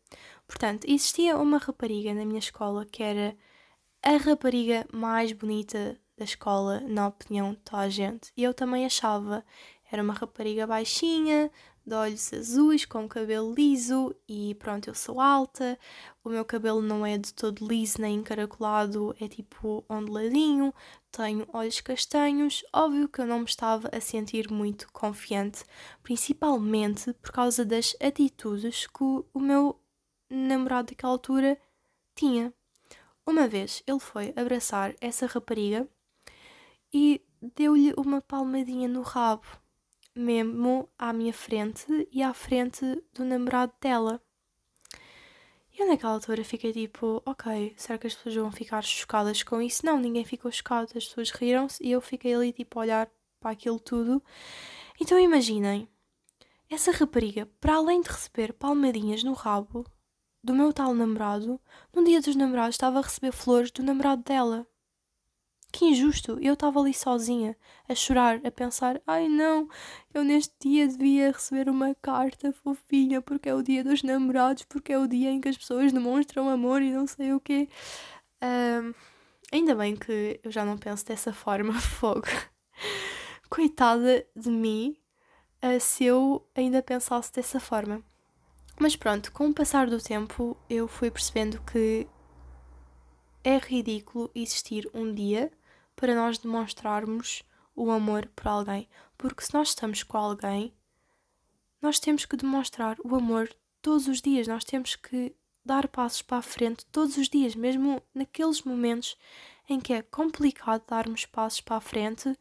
Portanto, 0.48 0.86
existia 0.86 1.38
uma 1.38 1.58
rapariga 1.58 2.14
na 2.14 2.26
minha 2.26 2.40
escola 2.40 2.86
que 2.86 3.04
era 3.04 3.38
a 4.02 4.18
rapariga 4.18 4.86
mais 4.92 5.32
bonita 5.32 6.00
da 6.18 6.24
escola, 6.24 6.80
na 6.82 7.08
opinião 7.08 7.52
de 7.52 7.60
toda 7.60 7.84
a 7.84 7.90
gente. 7.90 8.32
E 8.36 8.44
eu 8.44 8.54
também 8.54 8.86
achava. 8.86 9.44
Era 9.92 10.02
uma 10.02 10.14
rapariga 10.14 10.66
baixinha, 10.66 11.52
de 11.86 11.94
olhos 11.94 12.34
azuis, 12.34 12.86
com 12.86 13.08
cabelo 13.08 13.54
liso 13.54 14.16
e 14.28 14.56
pronto, 14.56 14.90
eu 14.90 14.96
sou 14.96 15.20
alta. 15.20 15.78
O 16.24 16.30
meu 16.30 16.46
cabelo 16.46 16.82
não 16.82 17.06
é 17.06 17.18
de 17.18 17.34
todo 17.34 17.68
liso 17.68 18.02
nem 18.02 18.16
encaracolado, 18.16 19.16
é 19.20 19.28
tipo 19.28 19.84
onduladinho. 19.90 20.74
Tenho 21.12 21.46
olhos 21.54 21.82
castanhos. 21.82 22.64
Óbvio 22.74 23.10
que 23.10 23.20
eu 23.22 23.28
não 23.28 23.40
me 23.40 23.46
estava 23.46 23.90
a 23.92 24.00
sentir 24.00 24.50
muito 24.50 24.92
confiante, 24.92 25.64
principalmente 26.02 27.14
por 27.14 27.32
causa 27.32 27.66
das 27.66 27.96
atitudes 28.02 28.88
que 28.88 29.04
o 29.04 29.40
meu 29.40 29.80
namorado 30.30 30.88
daquela 30.92 31.14
altura 31.14 31.60
tinha. 32.16 32.54
Uma 33.26 33.48
vez 33.48 33.84
ele 33.86 34.00
foi 34.00 34.34
abraçar 34.36 34.96
essa 35.02 35.26
rapariga 35.26 35.88
e 36.94 37.22
deu-lhe 37.56 37.94
uma 37.98 38.22
palmadinha 38.22 38.88
no 38.88 39.02
rabo, 39.02 39.46
mesmo 40.16 40.88
à 40.98 41.12
minha 41.12 41.34
frente 41.34 42.08
e 42.12 42.22
à 42.22 42.34
frente 42.34 43.04
do 43.14 43.26
namorado 43.26 43.74
dela. 43.82 44.22
Eu 45.78 45.88
naquela 45.88 46.14
altura 46.14 46.44
fiquei 46.44 46.72
tipo, 46.72 47.22
ok, 47.26 47.74
será 47.76 47.98
que 47.98 48.06
as 48.06 48.14
pessoas 48.14 48.36
vão 48.36 48.52
ficar 48.52 48.84
chocadas 48.84 49.42
com 49.42 49.60
isso? 49.60 49.84
Não, 49.84 50.00
ninguém 50.00 50.24
ficou 50.24 50.52
chocado, 50.52 50.92
as 50.96 51.06
pessoas 51.06 51.32
riram-se 51.32 51.84
e 51.84 51.92
eu 51.92 52.00
fiquei 52.00 52.36
ali 52.36 52.54
tipo 52.54 52.78
a 52.78 52.84
olhar 52.84 53.12
para 53.40 53.52
aquilo 53.52 53.80
tudo. 53.80 54.24
Então 55.02 55.20
imaginem, 55.20 55.90
essa 56.70 56.92
rapariga, 56.92 57.48
para 57.60 57.76
além 57.76 58.02
de 58.02 58.10
receber 58.10 58.54
palmadinhas 58.54 59.24
no 59.24 59.34
rabo 59.34 59.84
do 60.44 60.54
meu 60.54 60.72
tal 60.72 60.94
namorado, 60.94 61.60
no 61.94 62.04
dia 62.04 62.22
dos 62.22 62.36
namorados 62.36 62.76
estava 62.76 63.00
a 63.00 63.02
receber 63.02 63.32
flores 63.32 63.72
do 63.72 63.82
namorado 63.82 64.22
dela. 64.22 64.68
Que 65.74 65.86
injusto! 65.86 66.38
Eu 66.40 66.54
estava 66.54 66.80
ali 66.80 66.94
sozinha, 66.94 67.58
a 67.90 67.96
chorar, 67.96 68.40
a 68.46 68.52
pensar: 68.52 69.02
ai 69.08 69.28
não, 69.28 69.68
eu 70.14 70.24
neste 70.24 70.54
dia 70.62 70.88
devia 70.88 71.32
receber 71.32 71.68
uma 71.68 71.96
carta 71.96 72.54
fofinha 72.54 73.24
porque 73.24 73.50
é 73.50 73.56
o 73.56 73.64
dia 73.64 73.84
dos 73.84 74.04
namorados, 74.04 74.66
porque 74.66 74.94
é 74.94 75.00
o 75.00 75.08
dia 75.08 75.32
em 75.32 75.42
que 75.42 75.50
as 75.50 75.58
pessoas 75.58 75.92
demonstram 75.92 76.48
amor 76.48 76.84
e 76.84 76.92
não 76.92 77.08
sei 77.08 77.34
o 77.34 77.40
quê. 77.40 77.68
Um, 78.44 78.94
ainda 79.52 79.74
bem 79.74 79.96
que 79.96 80.40
eu 80.44 80.52
já 80.52 80.64
não 80.64 80.78
penso 80.78 81.08
dessa 81.08 81.34
forma, 81.34 81.74
fogo. 81.74 82.28
Coitada 83.50 84.24
de 84.36 84.52
mim, 84.52 84.96
uh, 85.64 85.80
se 85.80 86.06
eu 86.06 86.48
ainda 86.54 86.84
pensasse 86.84 87.34
dessa 87.34 87.60
forma. 87.60 88.04
Mas 88.80 88.96
pronto, 88.96 89.32
com 89.32 89.48
o 89.50 89.54
passar 89.54 89.90
do 89.90 90.00
tempo, 90.00 90.56
eu 90.70 90.88
fui 90.88 91.10
percebendo 91.10 91.60
que 91.64 92.08
é 93.44 93.58
ridículo 93.58 94.30
existir 94.36 94.88
um 94.94 95.12
dia 95.12 95.52
para 95.96 96.16
nós 96.16 96.38
demonstrarmos 96.38 97.44
o 97.76 97.92
amor 97.92 98.30
por 98.36 98.48
alguém. 98.48 98.88
Porque 99.18 99.44
se 99.44 99.54
nós 99.54 99.70
estamos 99.70 100.04
com 100.04 100.18
alguém, 100.18 100.74
nós 101.82 102.00
temos 102.00 102.26
que 102.26 102.38
demonstrar 102.38 102.98
o 103.04 103.16
amor 103.16 103.50
todos 103.82 104.08
os 104.08 104.22
dias, 104.22 104.48
nós 104.48 104.64
temos 104.64 104.96
que 104.96 105.36
dar 105.66 105.88
passos 105.88 106.22
para 106.22 106.38
a 106.38 106.42
frente 106.42 106.86
todos 106.88 107.18
os 107.18 107.30
dias, 107.30 107.56
mesmo 107.56 108.02
naqueles 108.14 108.64
momentos 108.64 109.18
em 109.70 109.80
que 109.80 109.94
é 109.94 110.02
complicado 110.02 110.84
darmos 110.88 111.26
passos 111.26 111.62
para 111.62 111.78
a 111.78 111.82
frente, 111.82 112.38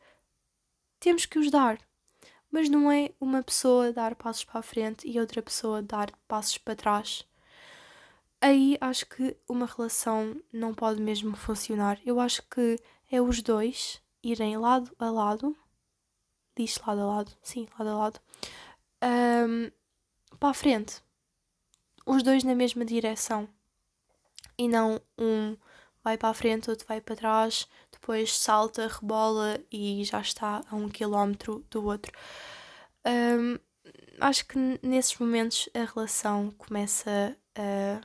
temos 0.99 1.27
que 1.27 1.39
os 1.39 1.51
dar. 1.51 1.79
Mas 2.51 2.69
não 2.69 2.91
é 2.91 3.13
uma 3.21 3.43
pessoa 3.43 3.93
dar 3.93 4.15
passos 4.15 4.45
para 4.45 4.61
a 4.61 4.63
frente 4.63 5.09
e 5.09 5.19
outra 5.19 5.41
pessoa 5.41 5.83
dar 5.83 6.11
passos 6.29 6.59
para 6.59 6.77
trás. 6.77 7.25
Aí 8.41 8.77
acho 8.81 9.07
que 9.07 9.37
uma 9.49 9.67
relação 9.67 10.37
não 10.53 10.75
pode 10.75 11.01
mesmo 11.01 11.35
funcionar. 11.37 11.99
Eu 12.05 12.21
acho 12.21 12.43
que 12.49 12.79
é 13.13 13.21
os 13.21 13.43
dois 13.43 14.03
irem 14.23 14.57
lado 14.57 14.91
a 14.99 15.11
lado, 15.11 15.55
diz 16.57 16.79
lado 16.79 17.03
a 17.03 17.05
lado, 17.05 17.33
sim, 17.43 17.69
lado 17.79 17.91
a 17.91 17.95
lado, 17.95 18.21
um, 19.05 19.71
para 20.41 20.49
a 20.49 20.55
frente. 20.55 21.03
Os 22.07 22.23
dois 22.23 22.43
na 22.43 22.55
mesma 22.55 22.85
direção. 22.85 23.47
E 24.57 24.67
não 24.67 25.01
um 25.19 25.57
vai 26.03 26.17
para 26.17 26.31
a 26.31 26.35
frente, 26.35 26.71
outro 26.71 26.87
vai 26.89 27.01
para 27.01 27.15
trás, 27.15 27.69
depois 27.91 28.37
salta, 28.37 28.89
rebola 28.89 29.61
e 29.71 30.03
já 30.05 30.21
está 30.21 30.63
a 30.71 30.75
um 30.75 30.89
quilómetro 30.89 31.65
do 31.71 31.85
outro. 31.85 32.13
Um, 33.07 33.59
acho 34.21 34.47
que 34.47 34.59
nesses 34.83 35.17
momentos 35.19 35.69
a 35.75 35.85
relação 35.85 36.51
começa 36.53 37.37
a 37.55 38.01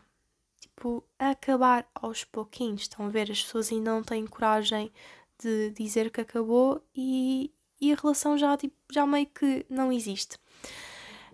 tipo 0.77 1.03
a 1.17 1.31
acabar 1.31 1.87
aos 1.95 2.23
pouquinhos. 2.23 2.83
Estão 2.83 3.07
a 3.07 3.09
ver? 3.09 3.31
As 3.31 3.41
pessoas 3.41 3.71
ainda 3.71 3.91
não 3.91 4.03
têm 4.03 4.27
coragem 4.27 4.91
de 5.39 5.71
dizer 5.71 6.11
que 6.11 6.21
acabou 6.21 6.81
e, 6.95 7.51
e 7.81 7.91
a 7.91 7.95
relação 7.95 8.37
já, 8.37 8.55
tipo, 8.55 8.75
já 8.91 9.05
meio 9.05 9.25
que 9.27 9.65
não 9.69 9.91
existe. 9.91 10.37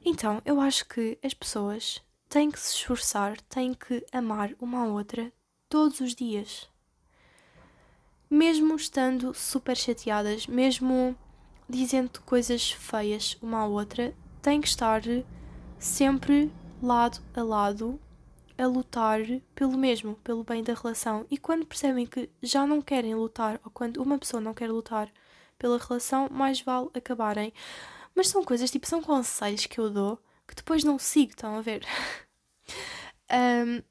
Então, 0.06 0.42
eu 0.46 0.60
acho 0.60 0.88
que 0.88 1.18
as 1.24 1.34
pessoas 1.34 2.02
têm 2.30 2.50
que 2.50 2.60
se 2.60 2.76
esforçar, 2.76 3.40
têm 3.42 3.74
que 3.74 4.06
amar 4.12 4.54
uma 4.60 4.84
a 4.84 4.88
outra 4.88 5.32
todos 5.70 6.00
os 6.00 6.16
dias. 6.16 6.70
Mesmo 8.30 8.76
estando 8.76 9.34
super 9.34 9.78
chateadas, 9.78 10.48
mesmo 10.48 11.16
dizendo 11.70 12.22
coisas 12.22 12.72
feias 12.72 13.38
uma 13.42 13.60
à 13.60 13.66
outra, 13.66 14.14
têm 14.42 14.60
que 14.60 14.68
estar 14.68 15.02
sempre 15.78 16.52
lado 16.82 17.22
a 17.34 17.44
lado 17.44 18.00
a 18.58 18.66
lutar 18.68 19.20
pelo 19.56 19.78
mesmo, 19.78 20.16
pelo 20.24 20.44
bem 20.44 20.64
da 20.64 20.74
relação. 20.74 21.26
E 21.30 21.38
quando 21.38 21.66
percebem 21.66 22.06
que 22.06 22.30
já 22.42 22.66
não 22.68 22.82
querem 22.82 23.16
lutar, 23.16 23.60
ou 23.64 23.72
quando 23.72 23.98
uma 23.98 24.18
pessoa 24.20 24.42
não 24.42 24.54
quer 24.54 24.70
lutar 24.72 25.12
pela 25.58 25.78
relação, 25.78 26.30
mais 26.30 26.62
vale 26.62 26.90
acabarem. 26.94 27.54
Mas 28.16 28.28
são 28.28 28.44
coisas, 28.44 28.70
tipo, 28.72 28.88
são 28.88 29.02
conselhos 29.02 29.66
que 29.66 29.80
eu 29.80 29.90
dou 29.90 30.20
que 30.48 30.56
depois 30.56 30.84
não 30.84 31.00
sigo, 31.00 31.32
estão 31.32 31.58
a 31.58 31.62
ver? 31.62 31.86
um, 33.32 33.82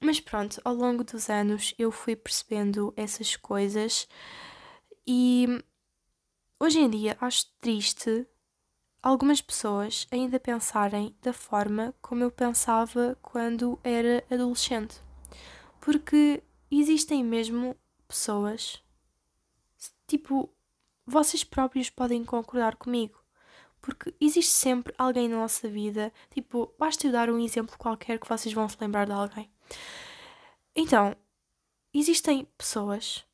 mas 0.00 0.20
pronto, 0.20 0.60
ao 0.64 0.74
longo 0.74 1.04
dos 1.04 1.28
anos 1.28 1.74
eu 1.78 1.90
fui 1.90 2.16
percebendo 2.16 2.92
essas 2.96 3.36
coisas 3.36 4.08
e 5.06 5.46
hoje 6.58 6.78
em 6.80 6.88
dia 6.90 7.16
acho 7.20 7.46
triste 7.60 8.26
algumas 9.02 9.40
pessoas 9.40 10.06
ainda 10.10 10.38
pensarem 10.40 11.14
da 11.22 11.32
forma 11.32 11.94
como 12.00 12.22
eu 12.22 12.30
pensava 12.30 13.16
quando 13.22 13.78
era 13.82 14.24
adolescente. 14.30 15.00
Porque 15.80 16.42
existem 16.70 17.24
mesmo 17.24 17.76
pessoas, 18.06 18.82
tipo, 20.06 20.52
vocês 21.06 21.44
próprios 21.44 21.90
podem 21.90 22.24
concordar 22.24 22.76
comigo 22.76 23.20
porque 23.80 24.14
existe 24.20 24.52
sempre 24.52 24.94
alguém 24.98 25.28
na 25.28 25.38
nossa 25.38 25.68
vida. 25.68 26.12
Tipo, 26.30 26.72
basta 26.78 27.06
eu 27.06 27.12
dar 27.12 27.30
um 27.30 27.40
exemplo 27.40 27.76
qualquer 27.78 28.18
que 28.18 28.28
vocês 28.28 28.54
vão 28.54 28.68
se 28.68 28.76
lembrar 28.80 29.06
de 29.06 29.12
alguém. 29.12 29.50
Então, 30.74 31.16
existem 31.92 32.44
pessoas 32.56 33.24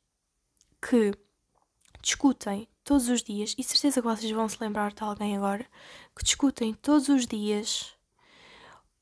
que 0.81 1.13
discutem 2.01 2.67
todos 2.87 3.09
os 3.09 3.21
dias, 3.21 3.53
e 3.57 3.63
certeza 3.63 4.01
que 4.01 4.07
vocês 4.07 4.31
vão 4.31 4.47
se 4.47 4.57
lembrar 4.61 4.93
de 4.93 5.03
alguém 5.03 5.35
agora, 5.35 5.65
que 6.17 6.23
discutem 6.23 6.73
todos 6.73 7.09
os 7.09 7.27
dias, 7.27 7.93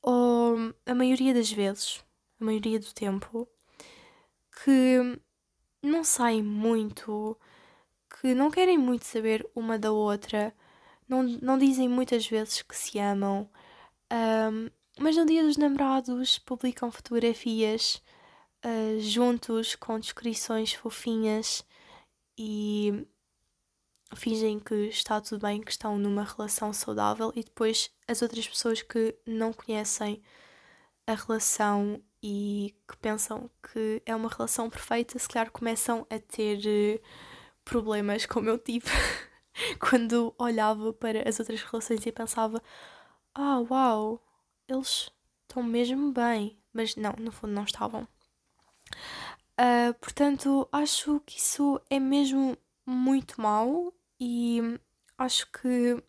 ou 0.02 0.56
a 0.84 0.94
maioria 0.94 1.32
das 1.32 1.52
vezes, 1.52 2.04
a 2.40 2.44
maioria 2.44 2.80
do 2.80 2.92
tempo, 2.92 3.48
que 4.64 5.20
não 5.80 6.02
saem 6.02 6.42
muito, 6.42 7.38
que 8.20 8.34
não 8.34 8.50
querem 8.50 8.76
muito 8.76 9.04
saber 9.04 9.48
uma 9.54 9.78
da 9.78 9.92
outra 9.92 10.52
não, 11.08 11.22
não 11.22 11.56
dizem 11.56 11.88
muitas 11.88 12.26
vezes 12.26 12.62
que 12.62 12.76
se 12.76 12.98
amam, 12.98 13.48
um, 14.12 14.68
mas 14.98 15.16
no 15.16 15.24
dia 15.24 15.44
dos 15.44 15.56
namorados 15.56 16.40
publicam 16.40 16.90
fotografias 16.90 18.02
uh, 18.64 19.00
juntos 19.00 19.76
com 19.76 20.00
descrições 20.00 20.72
fofinhas 20.72 21.64
e 22.36 23.06
fingem 24.16 24.58
que 24.58 24.74
está 24.88 25.20
tudo 25.20 25.42
bem, 25.42 25.60
que 25.60 25.70
estão 25.70 25.98
numa 25.98 26.24
relação 26.24 26.72
saudável 26.72 27.32
e 27.34 27.42
depois 27.42 27.90
as 28.08 28.22
outras 28.22 28.48
pessoas 28.48 28.82
que 28.82 29.14
não 29.26 29.52
conhecem 29.52 30.22
a 31.06 31.14
relação 31.14 32.02
e 32.22 32.74
que 32.88 32.96
pensam 32.96 33.50
que 33.62 34.02
é 34.04 34.14
uma 34.14 34.28
relação 34.28 34.68
perfeita, 34.68 35.18
se 35.18 35.28
calhar 35.28 35.50
começam 35.50 36.06
a 36.10 36.18
ter 36.18 36.58
uh, 36.58 37.00
problemas 37.64 38.26
como 38.26 38.48
eu 38.48 38.58
tive. 38.58 38.88
quando 39.78 40.34
olhava 40.38 40.92
para 40.92 41.28
as 41.28 41.38
outras 41.40 41.62
relações 41.62 42.04
e 42.04 42.12
pensava: 42.12 42.62
ah, 43.34 43.60
uau, 43.70 44.22
eles 44.68 45.10
estão 45.42 45.62
mesmo 45.62 46.12
bem. 46.12 46.58
Mas 46.72 46.96
não, 46.96 47.14
no 47.18 47.32
fundo 47.32 47.54
não 47.54 47.64
estavam. 47.64 48.06
Uh, 49.58 49.94
portanto, 50.00 50.68
acho 50.70 51.20
que 51.24 51.38
isso 51.38 51.80
é 51.88 51.98
mesmo 51.98 52.56
muito 52.84 53.40
mau 53.40 53.92
e 54.20 54.60
acho 55.18 55.50
que, 55.50 56.02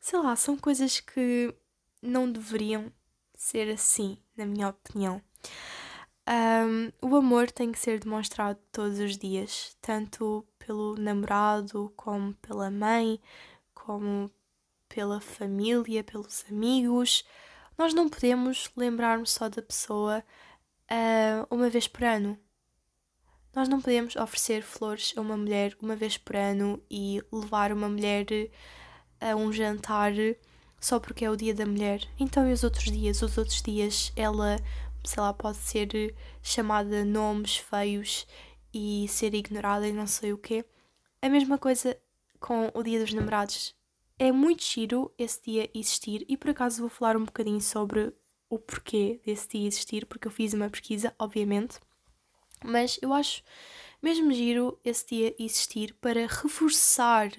sei 0.00 0.18
lá, 0.18 0.36
são 0.36 0.56
coisas 0.56 1.00
que 1.00 1.54
não 2.02 2.30
deveriam 2.30 2.92
ser 3.34 3.70
assim, 3.70 4.18
na 4.36 4.46
minha 4.46 4.68
opinião. 4.68 5.22
Um, 6.26 6.90
o 7.06 7.16
amor 7.16 7.50
tem 7.50 7.70
que 7.70 7.78
ser 7.78 8.00
demonstrado 8.00 8.58
todos 8.72 8.98
os 8.98 9.18
dias, 9.18 9.76
tanto 9.80 10.46
pelo 10.58 10.96
namorado, 10.96 11.92
como 11.96 12.32
pela 12.34 12.70
mãe, 12.70 13.20
como 13.74 14.30
pela 14.88 15.20
família, 15.20 16.02
pelos 16.02 16.44
amigos. 16.48 17.24
Nós 17.76 17.92
não 17.92 18.08
podemos 18.08 18.70
lembrar-nos 18.76 19.32
só 19.32 19.48
da 19.48 19.60
pessoa 19.60 20.24
uh, 20.90 21.46
uma 21.54 21.68
vez 21.68 21.86
por 21.86 22.04
ano. 22.04 22.38
Nós 23.54 23.68
não 23.68 23.80
podemos 23.80 24.16
oferecer 24.16 24.62
flores 24.62 25.14
a 25.16 25.20
uma 25.20 25.36
mulher 25.36 25.76
uma 25.80 25.94
vez 25.94 26.16
por 26.16 26.36
ano 26.36 26.82
e 26.90 27.22
levar 27.32 27.72
uma 27.72 27.88
mulher 27.88 28.26
a 29.20 29.36
um 29.36 29.52
jantar 29.52 30.12
só 30.80 30.98
porque 30.98 31.24
é 31.24 31.30
o 31.30 31.36
dia 31.36 31.54
da 31.54 31.64
mulher. 31.64 32.00
Então, 32.18 32.48
e 32.48 32.52
os 32.52 32.64
outros 32.64 32.90
dias? 32.90 33.22
Os 33.22 33.38
outros 33.38 33.62
dias 33.62 34.12
ela 34.16 34.58
sei 35.04 35.22
lá, 35.22 35.32
pode 35.32 35.58
ser 35.58 36.14
chamada 36.42 37.04
nomes 37.04 37.58
feios 37.58 38.26
e 38.72 39.06
ser 39.08 39.34
ignorada 39.34 39.86
e 39.86 39.92
não 39.92 40.06
sei 40.06 40.32
o 40.32 40.38
quê. 40.38 40.64
A 41.20 41.28
mesma 41.28 41.58
coisa 41.58 41.96
com 42.40 42.70
o 42.74 42.82
Dia 42.82 43.00
dos 43.00 43.12
Namorados. 43.12 43.74
É 44.18 44.30
muito 44.30 44.62
giro 44.64 45.12
esse 45.18 45.42
dia 45.42 45.70
existir 45.74 46.24
e 46.28 46.36
por 46.36 46.50
acaso 46.50 46.80
vou 46.80 46.88
falar 46.88 47.16
um 47.16 47.24
bocadinho 47.24 47.60
sobre 47.60 48.12
o 48.48 48.58
porquê 48.58 49.20
desse 49.24 49.48
dia 49.48 49.66
existir, 49.66 50.06
porque 50.06 50.28
eu 50.28 50.32
fiz 50.32 50.52
uma 50.52 50.70
pesquisa, 50.70 51.12
obviamente. 51.18 51.80
Mas 52.64 52.98
eu 53.02 53.12
acho 53.12 53.42
mesmo 54.02 54.32
giro 54.32 54.78
esse 54.84 55.06
dia 55.06 55.34
existir 55.38 55.94
para 56.00 56.26
reforçar 56.26 57.30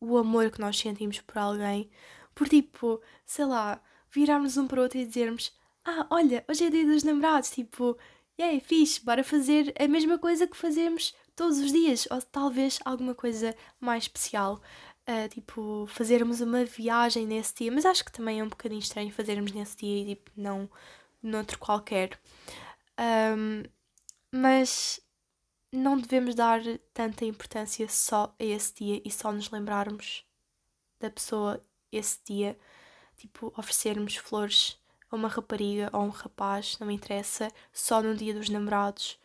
o 0.00 0.16
amor 0.16 0.50
que 0.50 0.60
nós 0.60 0.78
sentimos 0.78 1.20
por 1.20 1.38
alguém. 1.38 1.90
Por 2.34 2.48
tipo, 2.48 3.00
sei 3.24 3.44
lá, 3.44 3.82
virarmos 4.10 4.56
um 4.56 4.66
para 4.66 4.80
o 4.80 4.82
outro 4.82 4.98
e 4.98 5.06
dizermos 5.06 5.52
ah, 5.84 6.06
olha, 6.10 6.44
hoje 6.48 6.64
é 6.66 6.70
dia 6.70 6.84
dos 6.84 7.02
namorados, 7.02 7.50
tipo, 7.50 7.96
e 8.36 8.42
aí, 8.42 8.60
fixe, 8.60 9.04
bora 9.04 9.24
fazer 9.24 9.72
a 9.78 9.88
mesma 9.88 10.18
coisa 10.18 10.46
que 10.46 10.56
fazemos 10.56 11.14
todos 11.34 11.58
os 11.58 11.72
dias, 11.72 12.06
ou 12.10 12.20
talvez 12.22 12.78
alguma 12.84 13.14
coisa 13.14 13.54
mais 13.80 14.04
especial. 14.04 14.60
Uh, 15.08 15.28
tipo, 15.30 15.86
fazermos 15.88 16.40
uma 16.42 16.64
viagem 16.64 17.26
nesse 17.26 17.54
dia, 17.54 17.72
mas 17.72 17.86
acho 17.86 18.04
que 18.04 18.12
também 18.12 18.40
é 18.40 18.44
um 18.44 18.48
bocadinho 18.48 18.80
estranho 18.80 19.10
fazermos 19.10 19.52
nesse 19.52 19.76
dia 19.78 20.02
e 20.02 20.06
tipo, 20.14 20.30
não 20.36 20.70
noutro 21.22 21.58
qualquer. 21.58 22.20
Um, 23.00 23.62
mas 24.32 25.00
não 25.72 25.98
devemos 25.98 26.34
dar 26.34 26.60
tanta 26.92 27.24
importância 27.24 27.88
só 27.88 28.34
a 28.38 28.44
esse 28.44 28.74
dia 28.74 29.02
e 29.04 29.10
só 29.10 29.32
nos 29.32 29.50
lembrarmos 29.50 30.24
da 30.98 31.10
pessoa 31.10 31.62
esse 31.92 32.18
dia. 32.24 32.58
Tipo, 33.16 33.52
oferecermos 33.56 34.16
flores 34.16 34.78
a 35.10 35.16
uma 35.16 35.28
rapariga 35.28 35.90
ou 35.92 36.00
a 36.00 36.04
um 36.04 36.10
rapaz, 36.10 36.78
não 36.78 36.86
me 36.86 36.94
interessa, 36.94 37.50
só 37.72 38.02
no 38.02 38.14
dia 38.14 38.34
dos 38.34 38.48
namorados. 38.48 39.18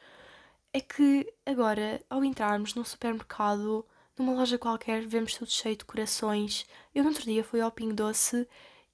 É 0.72 0.82
que 0.82 1.32
agora, 1.46 2.02
ao 2.10 2.24
entrarmos 2.24 2.74
num 2.74 2.84
supermercado, 2.84 3.86
numa 4.18 4.34
loja 4.34 4.58
qualquer, 4.58 5.06
vemos 5.06 5.36
tudo 5.36 5.52
cheio 5.52 5.76
de 5.76 5.86
corações. 5.86 6.66
Eu 6.94 7.04
no 7.04 7.10
outro 7.10 7.26
dia 7.26 7.44
fui 7.44 7.62
ao 7.62 7.72
Pingo 7.72 7.94
Doce 7.94 8.48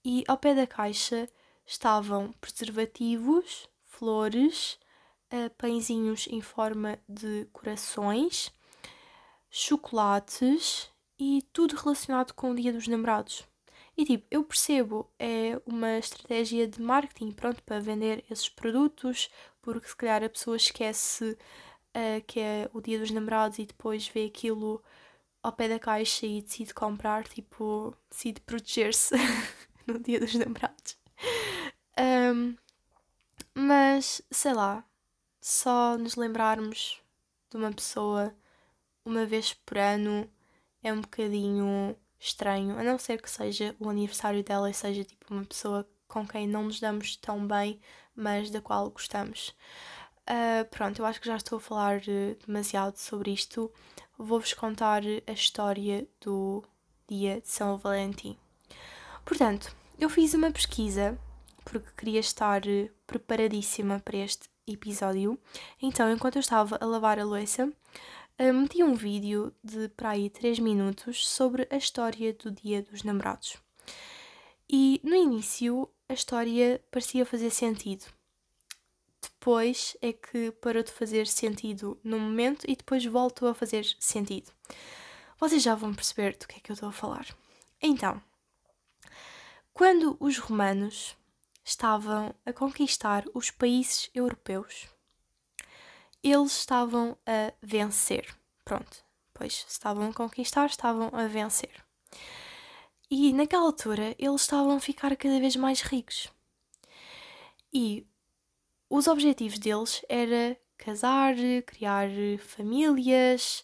e 0.04 0.24
ao 0.28 0.38
pé 0.38 0.54
da 0.54 0.68
caixa 0.68 1.30
estavam 1.66 2.34
preservativos, 2.34 3.70
flores, 3.86 4.78
uh, 5.32 5.50
pãezinhos 5.58 6.28
em 6.30 6.42
forma 6.42 7.00
de 7.08 7.48
corações, 7.52 8.52
chocolates 9.50 10.90
e 11.18 11.44
tudo 11.54 11.76
relacionado 11.76 12.34
com 12.34 12.52
o 12.52 12.56
Dia 12.56 12.72
dos 12.72 12.88
Namorados. 12.88 13.44
E 13.98 14.06
tipo, 14.06 14.26
eu 14.32 14.44
percebo, 14.44 15.10
é 15.20 15.62
uma 15.66 15.98
estratégia 15.98 16.68
de 16.68 16.82
marketing, 16.82 17.32
pronto, 17.32 17.62
para 17.64 17.82
vender 17.82 18.24
esses 18.30 18.48
produtos, 18.48 19.30
porque 19.62 19.90
se 19.90 19.96
calhar 19.96 20.24
a 20.24 20.30
pessoa 20.30 20.56
esquece 20.56 21.38
uh, 21.90 22.24
que 22.26 22.40
é 22.40 22.70
o 22.74 22.82
dia 22.82 22.98
dos 22.98 23.12
namorados 23.12 23.60
e 23.60 23.66
depois 23.66 24.08
vê 24.08 24.26
aquilo 24.26 24.82
ao 25.44 25.52
pé 25.52 25.68
da 25.68 25.80
caixa 25.80 26.26
e 26.26 26.42
decide 26.42 26.74
comprar, 26.74 27.28
tipo, 27.28 27.94
decide 28.10 28.42
proteger-se 28.42 29.16
no 29.86 30.00
dia 30.00 30.20
dos 30.20 30.34
namorados. 30.36 30.98
Um, 32.00 32.56
mas, 33.54 34.22
sei 34.32 34.54
lá, 34.54 34.84
só 35.42 35.98
nos 35.98 36.16
lembrarmos 36.16 37.02
de 37.50 37.58
uma 37.58 37.72
pessoa 37.72 38.34
uma 39.06 39.26
vez 39.26 39.54
por 39.54 39.78
ano 39.78 40.30
é 40.84 40.94
um 40.94 41.02
bocadinho 41.02 41.96
estranho, 42.20 42.78
a 42.78 42.84
não 42.84 42.98
ser 42.98 43.22
que 43.22 43.30
seja 43.30 43.76
o 43.80 43.90
aniversário 43.90 44.44
dela 44.44 44.70
e 44.70 44.74
seja 44.74 45.04
tipo 45.04 45.34
uma 45.34 45.46
pessoa 45.46 45.88
com 46.08 46.28
quem 46.28 46.48
não 46.48 46.64
nos 46.64 46.80
damos 46.80 47.16
tão 47.16 47.46
bem, 47.48 47.80
mas 48.16 48.50
da 48.50 48.62
qual 48.62 48.90
gostamos. 48.90 49.56
Uh, 50.28 50.66
pronto, 50.70 51.00
eu 51.00 51.06
acho 51.06 51.20
que 51.22 51.28
já 51.28 51.38
estou 51.38 51.58
a 51.58 51.62
falar 51.62 52.02
uh, 52.02 52.46
demasiado 52.46 52.98
sobre 52.98 53.32
isto. 53.32 53.72
Vou-vos 54.18 54.54
contar 54.54 55.02
a 55.26 55.32
história 55.32 56.08
do 56.20 56.64
dia 57.08 57.42
de 57.42 57.48
São 57.48 57.78
Valentim. 57.78 58.38
Portanto, 59.26 59.76
eu 59.98 60.10
fiz 60.10 60.34
uma 60.34 60.52
pesquisa 60.52 61.18
porque 61.64 61.90
queria 61.98 62.20
estar 62.20 62.62
uh, 62.66 62.90
preparadíssima 63.08 64.00
para 64.00 64.18
este 64.18 64.50
episódio. 64.74 65.40
Então, 65.82 66.12
enquanto 66.12 66.36
eu 66.36 66.42
estava 66.42 66.78
a 66.80 66.86
lavar 66.86 67.20
a 67.20 67.24
louça, 67.24 67.72
meti 68.54 68.84
um 68.84 68.96
vídeo 68.96 69.54
de 69.64 69.90
para 69.90 70.12
aí 70.12 70.30
3 70.30 70.60
minutos 70.60 71.28
sobre 71.28 71.68
a 71.70 71.76
história 71.76 72.34
do 72.34 72.52
Dia 72.52 72.82
dos 72.82 73.04
Namorados. 73.04 73.58
E 74.70 75.02
no 75.04 75.16
início 75.16 75.90
a 76.08 76.14
história 76.14 76.82
parecia 76.92 77.26
fazer 77.26 77.50
sentido. 77.50 78.06
Depois 79.22 79.98
é 80.02 80.14
que 80.14 80.52
parou 80.52 80.84
de 80.84 80.92
fazer 80.92 81.28
sentido 81.28 82.00
no 82.04 82.20
momento 82.20 82.66
e 82.68 82.76
depois 82.76 83.06
voltou 83.06 83.48
a 83.50 83.54
fazer 83.54 83.86
sentido. 84.00 84.52
Vocês 85.38 85.64
já 85.64 85.76
vão 85.76 85.94
perceber 85.94 86.38
do 86.38 86.48
que 86.48 86.58
é 86.58 86.60
que 86.60 86.72
eu 86.72 86.74
estou 86.74 86.90
a 86.90 86.94
falar. 86.94 87.26
Então, 87.82 88.22
quando 89.74 90.18
os 90.20 90.38
romanos 90.38 91.16
estavam 91.70 92.34
a 92.46 92.52
conquistar 92.52 93.24
os 93.34 93.52
países 93.52 94.10
europeus, 94.14 94.90
eles 96.24 96.52
estavam 96.52 97.16
a 97.26 97.54
vencer. 97.62 98.36
Pronto, 98.66 99.04
pois 99.34 99.66
estavam 99.70 100.10
a 100.10 100.14
conquistar, 100.14 100.66
estavam 100.66 101.10
a 101.14 101.28
vencer. 101.28 101.84
E 103.10 103.32
naquela 103.34 103.66
altura 103.66 104.16
eles 104.18 104.42
estavam 104.42 104.78
a 104.78 104.80
ficar 104.80 105.16
cada 105.16 105.40
vez 105.40 105.56
mais 105.56 105.82
ricos. 105.82 106.28
E 107.72 108.06
os 108.90 109.08
objetivos 109.08 109.60
deles 109.60 110.04
era 110.10 110.60
casar, 110.76 111.36
criar 111.68 112.10
famílias, 112.40 113.64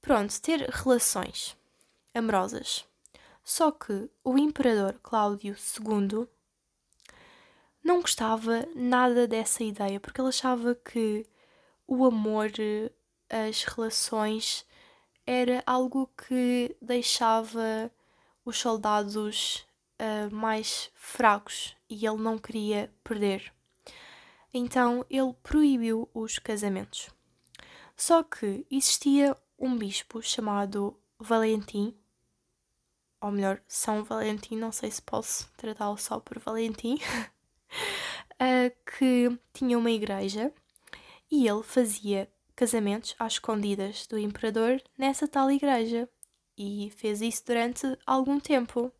pronto, 0.00 0.40
ter 0.40 0.60
relações 0.70 1.54
amorosas. 2.14 2.86
Só 3.44 3.70
que 3.70 4.10
o 4.24 4.38
imperador 4.38 4.98
Cláudio 5.02 5.54
II 5.54 6.26
não 7.88 8.02
gostava 8.02 8.68
nada 8.74 9.26
dessa 9.26 9.64
ideia, 9.64 9.98
porque 9.98 10.20
ele 10.20 10.28
achava 10.28 10.74
que 10.74 11.26
o 11.86 12.04
amor, 12.04 12.52
as 13.30 13.64
relações, 13.64 14.66
era 15.26 15.62
algo 15.66 16.06
que 16.08 16.76
deixava 16.82 17.90
os 18.44 18.58
soldados 18.58 19.66
uh, 19.98 20.34
mais 20.34 20.90
fracos 20.94 21.74
e 21.88 22.06
ele 22.06 22.18
não 22.18 22.36
queria 22.36 22.92
perder. 23.02 23.50
Então 24.52 25.02
ele 25.08 25.32
proibiu 25.42 26.10
os 26.12 26.38
casamentos. 26.38 27.08
Só 27.96 28.22
que 28.22 28.66
existia 28.70 29.34
um 29.58 29.78
bispo 29.78 30.22
chamado 30.22 30.94
Valentim, 31.18 31.96
ou 33.18 33.30
melhor, 33.30 33.62
São 33.66 34.04
Valentim, 34.04 34.56
não 34.56 34.72
sei 34.72 34.90
se 34.90 35.00
posso 35.00 35.50
tratá-lo 35.56 35.96
só 35.96 36.20
por 36.20 36.38
Valentim, 36.38 36.98
que 38.98 39.38
tinha 39.52 39.78
uma 39.78 39.90
igreja 39.90 40.52
e 41.30 41.46
ele 41.46 41.62
fazia 41.62 42.28
casamentos 42.54 43.14
às 43.18 43.34
escondidas 43.34 44.06
do 44.06 44.18
imperador 44.18 44.82
nessa 44.96 45.28
tal 45.28 45.50
igreja 45.50 46.08
e 46.56 46.90
fez 46.96 47.20
isso 47.20 47.44
durante 47.46 47.86
algum 48.04 48.40
tempo. 48.40 48.92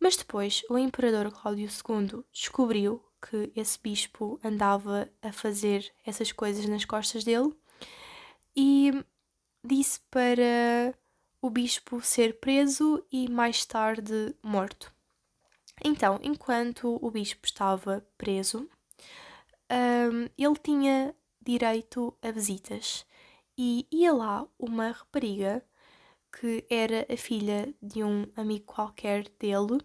Mas 0.00 0.16
depois 0.16 0.62
o 0.68 0.76
imperador 0.76 1.30
Cláudio 1.30 1.68
II 1.68 2.24
descobriu 2.32 3.04
que 3.20 3.52
esse 3.54 3.78
bispo 3.78 4.40
andava 4.42 5.08
a 5.22 5.30
fazer 5.30 5.92
essas 6.04 6.32
coisas 6.32 6.66
nas 6.66 6.84
costas 6.84 7.22
dele 7.22 7.54
e 8.56 8.92
disse 9.62 10.00
para 10.10 10.94
o 11.40 11.50
bispo 11.50 12.00
ser 12.00 12.40
preso 12.40 13.04
e 13.12 13.28
mais 13.28 13.64
tarde 13.64 14.34
morto. 14.42 14.92
Então, 15.82 16.18
enquanto 16.22 16.98
o 17.00 17.10
bispo 17.10 17.46
estava 17.46 18.04
preso, 18.18 18.68
um, 19.70 20.28
ele 20.36 20.56
tinha 20.62 21.14
direito 21.40 22.16
a 22.22 22.30
visitas 22.30 23.06
e 23.56 23.86
ia 23.90 24.12
lá 24.12 24.46
uma 24.58 24.90
rapariga 24.90 25.64
que 26.32 26.64
era 26.70 27.06
a 27.12 27.16
filha 27.16 27.74
de 27.82 28.04
um 28.04 28.26
amigo 28.36 28.64
qualquer 28.66 29.28
dele, 29.38 29.80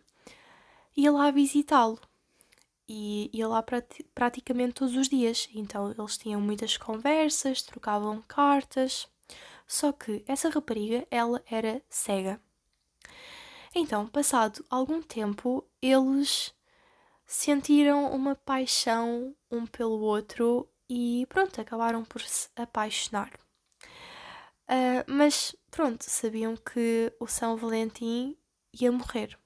ia 0.95 1.11
lá 1.11 1.31
visitá-lo 1.31 1.99
e 2.87 3.29
ia 3.33 3.47
lá 3.47 3.63
prati 3.63 4.03
praticamente 4.13 4.73
todos 4.73 4.95
os 4.95 5.09
dias. 5.09 5.49
Então 5.53 5.91
eles 5.91 6.17
tinham 6.17 6.39
muitas 6.39 6.77
conversas, 6.77 7.61
trocavam 7.61 8.21
cartas. 8.27 9.07
Só 9.67 9.91
que 9.91 10.23
essa 10.27 10.49
rapariga, 10.49 11.07
ela 11.09 11.43
era 11.49 11.81
cega. 11.89 12.39
Então, 13.77 14.07
passado 14.07 14.63
algum 14.69 15.01
tempo, 15.01 15.61
eles 15.81 16.55
sentiram 17.25 18.09
uma 18.15 18.33
paixão 18.33 19.35
um 19.51 19.67
pelo 19.67 19.99
outro 19.99 20.69
e 20.89 21.25
pronto, 21.27 21.59
acabaram 21.59 22.05
por 22.05 22.21
se 22.21 22.47
apaixonar. 22.55 23.33
Uh, 24.63 25.03
mas 25.07 25.53
pronto, 25.69 26.03
sabiam 26.03 26.55
que 26.55 27.11
o 27.19 27.27
São 27.27 27.57
Valentim 27.57 28.37
ia 28.71 28.93
morrer. 28.93 29.37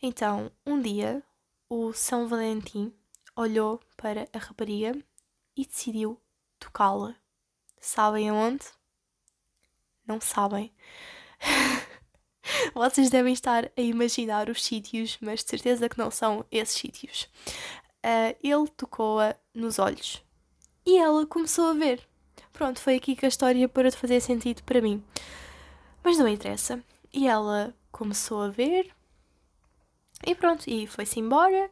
Então, 0.00 0.50
um 0.64 0.80
dia, 0.80 1.22
o 1.68 1.92
São 1.92 2.26
Valentim 2.26 2.94
olhou 3.36 3.78
para 3.94 4.26
a 4.32 4.38
rapariga 4.38 4.98
e 5.54 5.66
decidiu 5.66 6.18
tocá-la. 6.58 7.14
Sabem 7.78 8.30
aonde? 8.30 8.64
Não 10.06 10.18
sabem. 10.18 10.72
Vocês 12.74 13.10
devem 13.10 13.32
estar 13.32 13.70
a 13.76 13.80
imaginar 13.80 14.48
os 14.48 14.62
sítios, 14.64 15.18
mas 15.20 15.42
de 15.42 15.50
certeza 15.50 15.88
que 15.88 15.98
não 15.98 16.10
são 16.10 16.44
esses 16.50 16.76
sítios. 16.76 17.28
Uh, 18.04 18.34
ele 18.42 18.68
tocou-a 18.76 19.36
nos 19.54 19.78
olhos 19.78 20.22
e 20.86 20.96
ela 20.96 21.26
começou 21.26 21.66
a 21.70 21.74
ver. 21.74 22.00
Pronto, 22.52 22.80
foi 22.80 22.96
aqui 22.96 23.14
que 23.14 23.24
a 23.24 23.28
história 23.28 23.68
parou 23.68 23.90
de 23.90 23.96
fazer 23.96 24.20
sentido 24.20 24.62
para 24.64 24.80
mim. 24.80 25.02
Mas 26.02 26.18
não 26.18 26.26
interessa. 26.26 26.82
E 27.12 27.26
ela 27.28 27.74
começou 27.92 28.42
a 28.42 28.48
ver. 28.48 28.90
E 30.26 30.34
pronto, 30.34 30.68
e 30.68 30.86
foi-se 30.86 31.20
embora. 31.20 31.70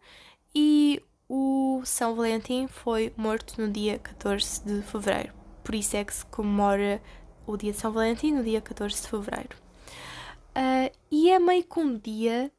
E 0.55 1.03
o 1.29 1.83
São 1.85 2.14
Valentim 2.14 2.66
foi 2.68 3.12
morto 3.16 3.61
no 3.61 3.70
dia 3.70 3.98
14 3.98 4.64
de 4.64 4.83
fevereiro. 4.83 5.33
por 5.62 5.74
isso 5.74 5.96
é 5.96 6.05
que 6.05 6.14
se 6.14 6.24
comemora 6.27 7.03
o 7.46 7.57
dia 7.57 7.72
de 7.72 7.79
São 7.79 7.92
Valentim 7.92 8.33
no 8.33 8.42
dia 8.42 8.61
14 8.61 9.03
de 9.03 9.09
fevereiro. 9.09 9.67
Uh, 10.59 10.90
e 11.09 11.31
é 11.31 11.38
meio 11.38 11.62
que 11.62 11.79
um 11.79 11.97
dia 11.97 12.51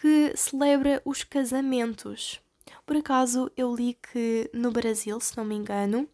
que 0.00 0.32
celebra 0.36 1.02
os 1.04 1.24
casamentos. 1.24 2.40
Por 2.84 2.96
acaso 2.96 3.50
eu 3.56 3.74
li 3.74 3.94
que 3.94 4.48
no 4.54 4.70
Brasil, 4.70 5.18
se 5.18 5.36
não 5.36 5.44
me 5.44 5.56
engano, 5.56 6.08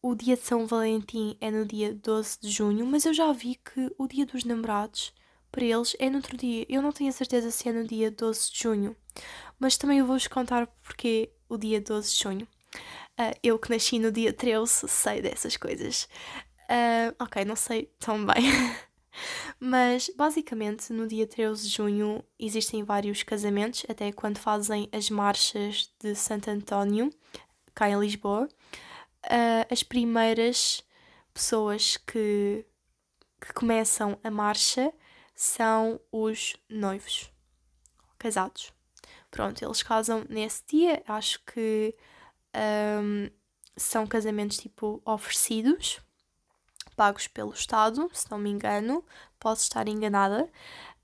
o 0.00 0.14
dia 0.14 0.36
de 0.36 0.42
São 0.42 0.64
Valentim 0.64 1.36
é 1.40 1.50
no 1.50 1.66
dia 1.66 1.92
12 1.92 2.38
de 2.40 2.50
junho, 2.50 2.86
mas 2.86 3.04
eu 3.04 3.12
já 3.12 3.32
vi 3.32 3.56
que 3.56 3.92
o 3.98 4.06
dia 4.06 4.24
dos 4.24 4.44
namorados 4.44 5.12
para 5.50 5.64
eles 5.64 5.96
é 5.98 6.08
no 6.08 6.18
outro 6.18 6.36
dia. 6.36 6.64
Eu 6.68 6.82
não 6.82 6.92
tenho 6.92 7.10
a 7.10 7.12
certeza 7.12 7.50
se 7.50 7.68
é 7.68 7.72
no 7.72 7.84
dia 7.84 8.08
12 8.08 8.52
de 8.52 8.58
junho, 8.60 8.96
mas 9.58 9.76
também 9.76 9.98
eu 9.98 10.06
vou-vos 10.06 10.28
contar 10.28 10.68
porque 10.84 11.32
o 11.48 11.58
dia 11.58 11.80
12 11.80 12.14
de 12.14 12.22
junho. 12.22 12.48
Uh, 13.18 13.34
eu 13.42 13.58
que 13.58 13.70
nasci 13.70 13.98
no 13.98 14.12
dia 14.12 14.32
13 14.32 14.86
sei 14.88 15.20
dessas 15.20 15.56
coisas. 15.56 16.08
Uh, 16.70 17.10
ok, 17.18 17.44
não 17.44 17.56
sei 17.56 17.90
tão 17.98 18.24
bem. 18.24 18.44
Mas 19.58 20.10
basicamente 20.14 20.92
no 20.92 21.06
dia 21.06 21.26
13 21.26 21.68
de 21.68 21.74
junho 21.74 22.24
existem 22.38 22.84
vários 22.84 23.22
casamentos, 23.22 23.84
até 23.88 24.12
quando 24.12 24.38
fazem 24.38 24.88
as 24.92 25.10
marchas 25.10 25.92
de 26.00 26.14
Santo 26.14 26.50
António, 26.50 27.10
cá 27.74 27.88
em 27.88 27.98
Lisboa. 27.98 28.48
Uh, 29.24 29.66
as 29.72 29.82
primeiras 29.82 30.82
pessoas 31.32 31.96
que, 31.96 32.64
que 33.40 33.52
começam 33.52 34.18
a 34.22 34.30
marcha 34.30 34.92
são 35.34 36.00
os 36.10 36.56
noivos, 36.68 37.30
casados. 38.18 38.72
Pronto, 39.30 39.62
eles 39.62 39.82
casam 39.82 40.24
nesse 40.28 40.62
dia, 40.66 41.02
acho 41.06 41.40
que 41.44 41.94
um, 43.02 43.28
são 43.76 44.06
casamentos 44.06 44.56
tipo 44.56 45.02
oferecidos 45.04 46.00
pagos 46.96 47.28
pelo 47.28 47.52
Estado, 47.52 48.10
se 48.12 48.30
não 48.30 48.38
me 48.38 48.50
engano, 48.50 49.04
posso 49.38 49.62
estar 49.62 49.86
enganada. 49.86 50.44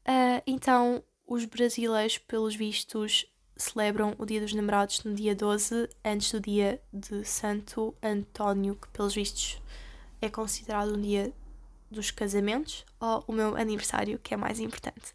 Uh, 0.08 0.42
então, 0.46 1.02
os 1.26 1.44
brasileiros, 1.44 2.18
pelos 2.18 2.56
vistos, 2.56 3.26
celebram 3.56 4.14
o 4.18 4.26
Dia 4.26 4.40
dos 4.40 4.52
Namorados 4.52 5.04
no 5.04 5.14
dia 5.14 5.34
12, 5.34 5.88
antes 6.04 6.32
do 6.32 6.40
dia 6.40 6.82
de 6.92 7.24
Santo 7.24 7.94
António, 8.02 8.74
que, 8.74 8.88
pelos 8.88 9.14
vistos, 9.14 9.60
é 10.20 10.28
considerado 10.28 10.96
um 10.96 11.00
dia 11.00 11.32
dos 11.90 12.10
casamentos, 12.10 12.84
ou 12.98 13.22
o 13.28 13.32
meu 13.32 13.54
aniversário, 13.56 14.18
que 14.18 14.34
é 14.34 14.36
mais 14.36 14.58
importante. 14.58 15.14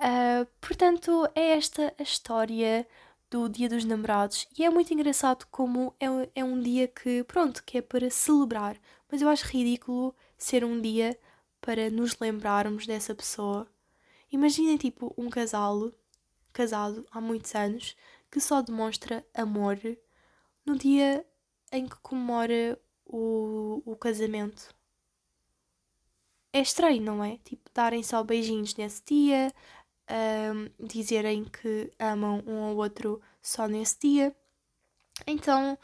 Uh, 0.00 0.46
portanto, 0.60 1.28
é 1.34 1.56
esta 1.58 1.92
a 1.98 2.02
história 2.02 2.86
do 3.30 3.48
Dia 3.48 3.68
dos 3.68 3.84
Namorados 3.84 4.48
e 4.58 4.64
é 4.64 4.70
muito 4.70 4.92
engraçado 4.92 5.46
como 5.50 5.94
é, 6.00 6.06
é 6.34 6.44
um 6.44 6.58
dia 6.58 6.88
que, 6.88 7.22
pronto, 7.24 7.62
que 7.62 7.78
é 7.78 7.82
para 7.82 8.10
celebrar, 8.10 8.76
mas 9.10 9.22
eu 9.22 9.28
acho 9.28 9.46
ridículo 9.46 10.14
ser 10.36 10.64
um 10.64 10.80
dia 10.80 11.18
para 11.60 11.90
nos 11.90 12.18
lembrarmos 12.18 12.86
dessa 12.86 13.14
pessoa. 13.14 13.66
Imaginem, 14.30 14.76
tipo, 14.76 15.12
um 15.16 15.28
casal 15.28 15.92
casado 16.52 17.06
há 17.10 17.20
muitos 17.20 17.54
anos 17.54 17.96
que 18.30 18.40
só 18.40 18.62
demonstra 18.62 19.26
amor 19.34 19.78
no 20.64 20.76
dia 20.76 21.26
em 21.72 21.86
que 21.88 21.96
comemora 21.96 22.80
o, 23.04 23.82
o 23.84 23.96
casamento. 23.96 24.74
É 26.52 26.60
estranho, 26.60 27.02
não 27.02 27.22
é? 27.22 27.38
Tipo, 27.38 27.70
darem 27.72 28.02
só 28.02 28.22
beijinhos 28.24 28.74
nesse 28.74 29.02
dia, 29.04 29.52
um, 30.10 30.86
dizerem 30.86 31.44
que 31.44 31.90
amam 31.98 32.42
um 32.46 32.64
ao 32.64 32.76
outro 32.76 33.20
só 33.40 33.68
nesse 33.68 33.98
dia. 34.00 34.36
Então, 35.26 35.78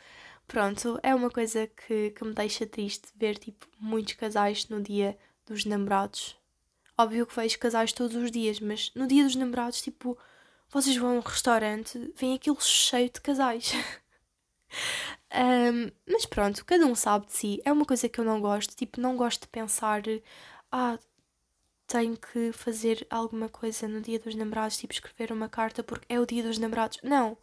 pronto, 0.47 0.99
é 1.03 1.15
uma 1.15 1.31
coisa 1.31 1.67
que, 1.67 2.11
que 2.11 2.25
me 2.25 2.33
deixa 2.33 2.67
triste 2.67 3.09
ver 3.17 3.39
tipo 3.39 3.67
muitos 3.79 4.15
casais 4.15 4.69
no 4.69 4.81
dia 4.81 5.19
dos 5.47 5.65
namorados. 5.65 6.37
Óbvio 6.99 7.27
que 7.27 7.37
vejo 7.37 7.59
casais 7.59 7.93
todos 7.93 8.17
os 8.17 8.31
dias, 8.31 8.59
mas 8.61 8.91
no 8.95 9.07
dia 9.07 9.25
dos 9.25 9.37
namorados, 9.37 9.83
tipo, 9.83 10.17
vocês 10.71 10.97
vão 10.97 11.11
a 11.11 11.15
um 11.15 11.21
restaurante, 11.21 12.13
vem 12.17 12.35
aquilo 12.35 12.61
cheio 12.61 13.11
de 13.11 13.21
casais. 13.21 13.73
um, 15.33 15.91
mas 16.11 16.27
pronto, 16.27 16.65
cada 16.65 16.87
um 16.87 16.95
sabe 16.95 17.27
de 17.27 17.33
si. 17.33 17.63
É 17.65 17.73
uma 17.73 17.85
coisa 17.85 18.09
que 18.09 18.19
eu 18.19 18.25
não 18.25 18.41
gosto. 18.41 18.75
Tipo, 18.75 19.01
não 19.01 19.17
gosto 19.17 19.43
de 19.43 19.49
pensar, 19.49 20.03
ah, 20.73 20.99
tenho 21.87 22.17
que 22.17 22.53
fazer 22.53 23.07
alguma 23.11 23.49
coisa 23.49 23.87
no 23.89 24.01
dia 24.01 24.19
dos 24.19 24.35
namorados, 24.35 24.77
tipo 24.77 24.93
escrever 24.93 25.33
uma 25.33 25.49
carta 25.49 25.83
porque 25.85 26.07
é 26.09 26.19
o 26.21 26.27
dia 26.27 26.43
dos 26.43 26.59
namorados. 26.59 26.99
Não. 27.03 27.37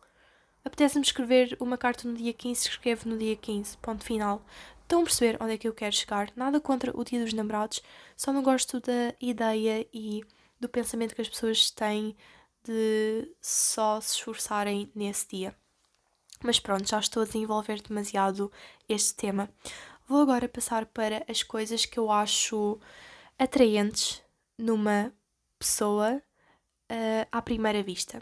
Apetece-me 0.65 1.05
escrever 1.05 1.57
uma 1.59 1.77
carta 1.77 2.07
no 2.07 2.15
dia 2.15 2.33
15, 2.33 2.69
escrevo 2.69 3.09
no 3.09 3.17
dia 3.17 3.35
15. 3.35 3.77
Ponto 3.77 4.03
final. 4.03 4.45
Estão 4.81 5.01
a 5.01 5.03
perceber 5.03 5.37
onde 5.41 5.53
é 5.53 5.57
que 5.57 5.67
eu 5.67 5.73
quero 5.73 5.95
chegar? 5.95 6.31
Nada 6.35 6.59
contra 6.59 6.97
o 6.97 7.03
dia 7.03 7.21
dos 7.21 7.33
namorados, 7.33 7.81
só 8.15 8.31
não 8.31 8.43
gosto 8.43 8.79
da 8.79 9.13
ideia 9.19 9.87
e 9.93 10.23
do 10.59 10.69
pensamento 10.69 11.15
que 11.15 11.21
as 11.21 11.29
pessoas 11.29 11.71
têm 11.71 12.15
de 12.63 13.29
só 13.41 13.99
se 13.99 14.15
esforçarem 14.15 14.91
nesse 14.95 15.27
dia. 15.27 15.55
Mas 16.41 16.59
pronto, 16.59 16.87
já 16.87 16.99
estou 16.99 17.23
a 17.23 17.25
desenvolver 17.25 17.81
demasiado 17.81 18.51
este 18.87 19.15
tema. 19.15 19.49
Vou 20.07 20.21
agora 20.21 20.47
passar 20.47 20.85
para 20.85 21.25
as 21.27 21.41
coisas 21.43 21.85
que 21.85 21.97
eu 21.97 22.11
acho 22.11 22.79
atraentes 23.39 24.21
numa 24.57 25.13
pessoa 25.57 26.21
uh, 26.91 27.27
à 27.31 27.41
primeira 27.41 27.81
vista. 27.81 28.21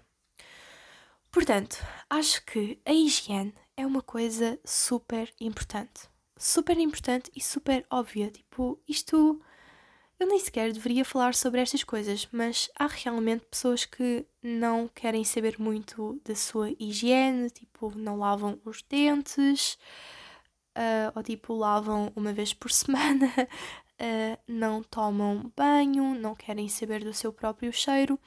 Portanto, 1.32 1.78
acho 2.10 2.44
que 2.46 2.78
a 2.86 2.92
higiene 2.92 3.54
é 3.78 3.86
uma 3.88 4.02
coisa 4.02 4.60
super 4.66 5.34
importante. 5.40 6.10
Super 6.38 6.78
importante 6.78 7.32
e 7.34 7.42
super 7.42 7.86
óbvia. 7.90 8.30
Tipo, 8.30 8.78
isto. 8.88 9.42
Eu 10.20 10.28
nem 10.28 10.40
sequer 10.40 10.72
deveria 10.72 11.06
falar 11.06 11.34
sobre 11.34 11.62
estas 11.62 11.84
coisas, 11.84 12.28
mas 12.32 12.70
há 12.78 12.86
realmente 12.86 13.46
pessoas 13.46 13.86
que 13.86 14.26
não 14.44 14.88
querem 14.88 15.24
saber 15.24 15.58
muito 15.58 16.22
da 16.24 16.36
sua 16.36 16.70
higiene, 16.80 17.50
tipo, 17.50 17.92
não 17.98 18.20
lavam 18.20 18.60
os 18.64 18.84
dentes, 18.84 19.80
uh, 20.78 21.12
ou 21.16 21.24
tipo, 21.24 21.56
lavam 21.56 22.12
uma 22.16 22.34
vez 22.34 22.54
por 22.54 22.70
semana, 22.72 23.28
uh, 23.28 24.38
não 24.48 24.84
tomam 24.84 25.52
banho, 25.56 26.14
não 26.14 26.36
querem 26.36 26.70
saber 26.70 27.04
do 27.04 27.14
seu 27.14 27.34
próprio 27.34 27.74
cheiro. 27.74 28.20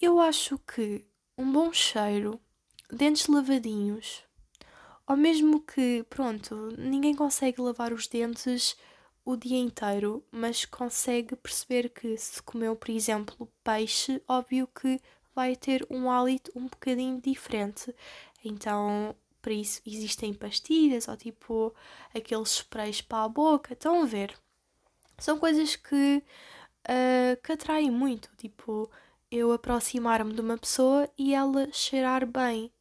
Eu 0.00 0.20
acho 0.20 0.58
que 0.58 1.04
um 1.36 1.50
bom 1.50 1.72
cheiro, 1.72 2.40
dentes 2.90 3.26
lavadinhos, 3.26 4.22
ou 5.06 5.16
mesmo 5.16 5.60
que, 5.60 6.04
pronto, 6.08 6.74
ninguém 6.78 7.14
consegue 7.14 7.60
lavar 7.60 7.92
os 7.92 8.06
dentes 8.06 8.76
o 9.24 9.36
dia 9.36 9.58
inteiro, 9.58 10.24
mas 10.30 10.64
consegue 10.64 11.34
perceber 11.36 11.88
que 11.88 12.16
se 12.16 12.42
comeu, 12.42 12.76
por 12.76 12.90
exemplo, 12.90 13.50
peixe, 13.62 14.22
óbvio 14.28 14.66
que 14.68 15.00
vai 15.34 15.56
ter 15.56 15.86
um 15.90 16.10
hálito 16.10 16.52
um 16.54 16.68
bocadinho 16.68 17.20
diferente. 17.20 17.94
Então, 18.44 19.14
para 19.42 19.52
isso 19.52 19.80
existem 19.86 20.32
pastilhas 20.32 21.08
ou 21.08 21.16
tipo 21.16 21.74
aqueles 22.14 22.50
sprays 22.52 23.00
para 23.00 23.24
a 23.24 23.28
boca. 23.28 23.72
Estão 23.72 24.02
a 24.02 24.06
ver? 24.06 24.34
São 25.18 25.38
coisas 25.38 25.76
que, 25.76 26.22
uh, 26.88 27.42
que 27.42 27.52
atraem 27.52 27.90
muito. 27.90 28.30
Tipo, 28.36 28.90
eu 29.34 29.50
aproximar-me 29.52 30.32
de 30.32 30.40
uma 30.40 30.56
pessoa 30.56 31.08
e 31.18 31.34
ela 31.34 31.68
cheirar 31.72 32.24
bem 32.26 32.72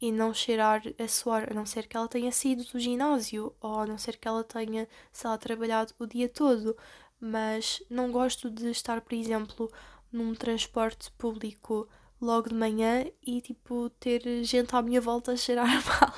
e 0.00 0.12
não 0.12 0.34
cheirar 0.34 0.82
a 0.98 1.08
suor, 1.08 1.46
a 1.50 1.54
não 1.54 1.66
ser 1.66 1.88
que 1.88 1.96
ela 1.96 2.06
tenha 2.06 2.30
sido 2.30 2.62
do 2.64 2.78
ginásio 2.78 3.54
ou 3.60 3.80
a 3.80 3.86
não 3.86 3.98
ser 3.98 4.16
que 4.18 4.28
ela 4.28 4.44
tenha, 4.44 4.86
sei 5.10 5.30
lá, 5.30 5.38
trabalhado 5.38 5.94
o 5.98 6.06
dia 6.06 6.28
todo. 6.28 6.76
Mas 7.20 7.82
não 7.90 8.12
gosto 8.12 8.50
de 8.50 8.70
estar, 8.70 9.00
por 9.00 9.14
exemplo, 9.14 9.72
num 10.12 10.34
transporte 10.34 11.10
público 11.12 11.88
logo 12.20 12.48
de 12.50 12.54
manhã 12.54 13.06
e 13.22 13.40
tipo 13.40 13.90
ter 13.90 14.44
gente 14.44 14.74
à 14.76 14.82
minha 14.82 15.00
volta 15.00 15.32
a 15.32 15.36
cheirar 15.36 15.68
mal. 15.86 16.14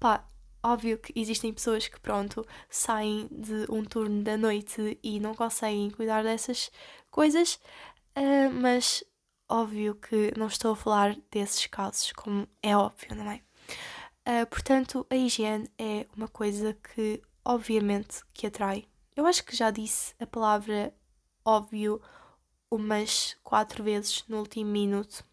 Pá, 0.00 0.26
Óbvio 0.66 0.96
que 0.96 1.12
existem 1.14 1.52
pessoas 1.52 1.86
que, 1.88 2.00
pronto, 2.00 2.42
saem 2.70 3.28
de 3.30 3.66
um 3.70 3.84
turno 3.84 4.22
da 4.22 4.34
noite 4.34 4.98
e 5.02 5.20
não 5.20 5.34
conseguem 5.34 5.90
cuidar 5.90 6.22
dessas 6.22 6.70
coisas, 7.10 7.60
uh, 8.16 8.50
mas 8.52 9.04
óbvio 9.48 9.94
que 9.94 10.32
não 10.38 10.46
estou 10.46 10.72
a 10.72 10.76
falar 10.76 11.16
desses 11.30 11.66
casos, 11.66 12.12
como 12.12 12.48
é 12.62 12.76
óbvio, 12.76 13.14
não 13.14 13.30
é? 13.30 13.40
Uh, 14.26 14.46
portanto, 14.46 15.06
a 15.10 15.16
higiene 15.16 15.70
é 15.78 16.06
uma 16.16 16.28
coisa 16.28 16.74
que, 16.74 17.22
obviamente, 17.44 18.22
que 18.32 18.46
atrai. 18.46 18.86
Eu 19.14 19.26
acho 19.26 19.44
que 19.44 19.54
já 19.54 19.70
disse 19.70 20.14
a 20.18 20.26
palavra 20.26 20.94
óbvio 21.44 22.00
umas 22.70 23.36
quatro 23.42 23.84
vezes 23.84 24.24
no 24.26 24.38
último 24.38 24.70
minuto, 24.70 25.24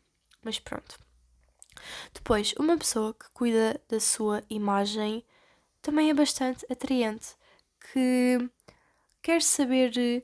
mas 0.44 0.60
pronto. 0.60 1.00
Depois, 2.14 2.54
uma 2.60 2.78
pessoa 2.78 3.14
que 3.14 3.30
cuida 3.34 3.82
da 3.88 4.00
sua 4.00 4.44
imagem 4.50 5.26
também 5.82 6.10
é 6.10 6.14
bastante 6.14 6.66
atraente, 6.72 7.36
que 7.92 8.38
quer 9.22 9.42
saber 9.42 9.98
eh, 9.98 10.24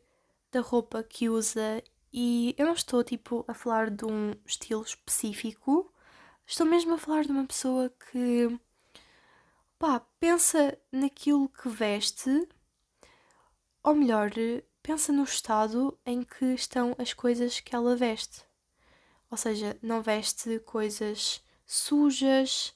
da 0.52 0.62
roupa 0.62 1.04
que 1.04 1.30
usa 1.30 1.84
e 2.20 2.56
eu 2.58 2.66
não 2.66 2.74
estou 2.74 3.04
tipo 3.04 3.46
a 3.48 3.54
falar 3.54 3.92
de 3.92 4.04
um 4.04 4.34
estilo 4.44 4.82
específico, 4.82 5.94
estou 6.48 6.66
mesmo 6.66 6.96
a 6.96 6.98
falar 6.98 7.24
de 7.26 7.32
uma 7.32 7.46
pessoa 7.46 7.92
que 7.92 8.60
pá, 9.78 10.00
pensa 10.20 10.76
naquilo 10.92 11.48
que 11.48 11.70
veste, 11.70 12.50
ou 13.84 13.94
melhor, 13.94 14.32
pensa 14.82 15.14
no 15.14 15.26
estado 15.26 15.96
em 16.04 16.24
que 16.24 16.46
estão 16.56 16.96
as 16.98 17.14
coisas 17.14 17.60
que 17.60 17.76
ela 17.76 17.96
veste. 17.96 18.44
Ou 19.30 19.38
seja, 19.38 19.78
não 19.84 20.02
veste 20.02 20.58
coisas 20.62 21.44
sujas, 21.68 22.76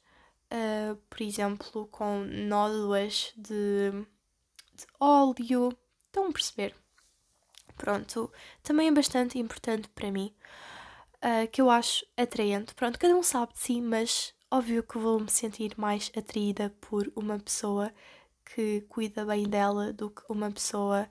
uh, 0.54 0.96
por 1.10 1.20
exemplo, 1.20 1.88
com 1.88 2.20
nódoas 2.26 3.34
de, 3.36 3.90
de 4.72 4.86
óleo. 5.00 5.76
Estão 6.06 6.28
a 6.28 6.32
perceber? 6.32 6.81
Pronto, 7.82 8.32
também 8.62 8.90
é 8.90 8.92
bastante 8.92 9.40
importante 9.40 9.90
para 9.90 10.12
mim, 10.12 10.32
uh, 11.16 11.50
que 11.52 11.60
eu 11.60 11.68
acho 11.68 12.06
atraente. 12.16 12.76
Pronto, 12.76 13.00
cada 13.00 13.16
um 13.16 13.24
sabe 13.24 13.54
de 13.54 13.60
si, 13.60 13.82
mas 13.82 14.36
óbvio 14.52 14.84
que 14.84 15.00
vou 15.00 15.20
me 15.20 15.32
sentir 15.32 15.74
mais 15.80 16.12
atraída 16.16 16.72
por 16.80 17.12
uma 17.16 17.40
pessoa 17.40 17.92
que 18.46 18.82
cuida 18.82 19.26
bem 19.26 19.50
dela 19.50 19.92
do 19.92 20.12
que 20.12 20.22
uma 20.30 20.52
pessoa 20.52 21.10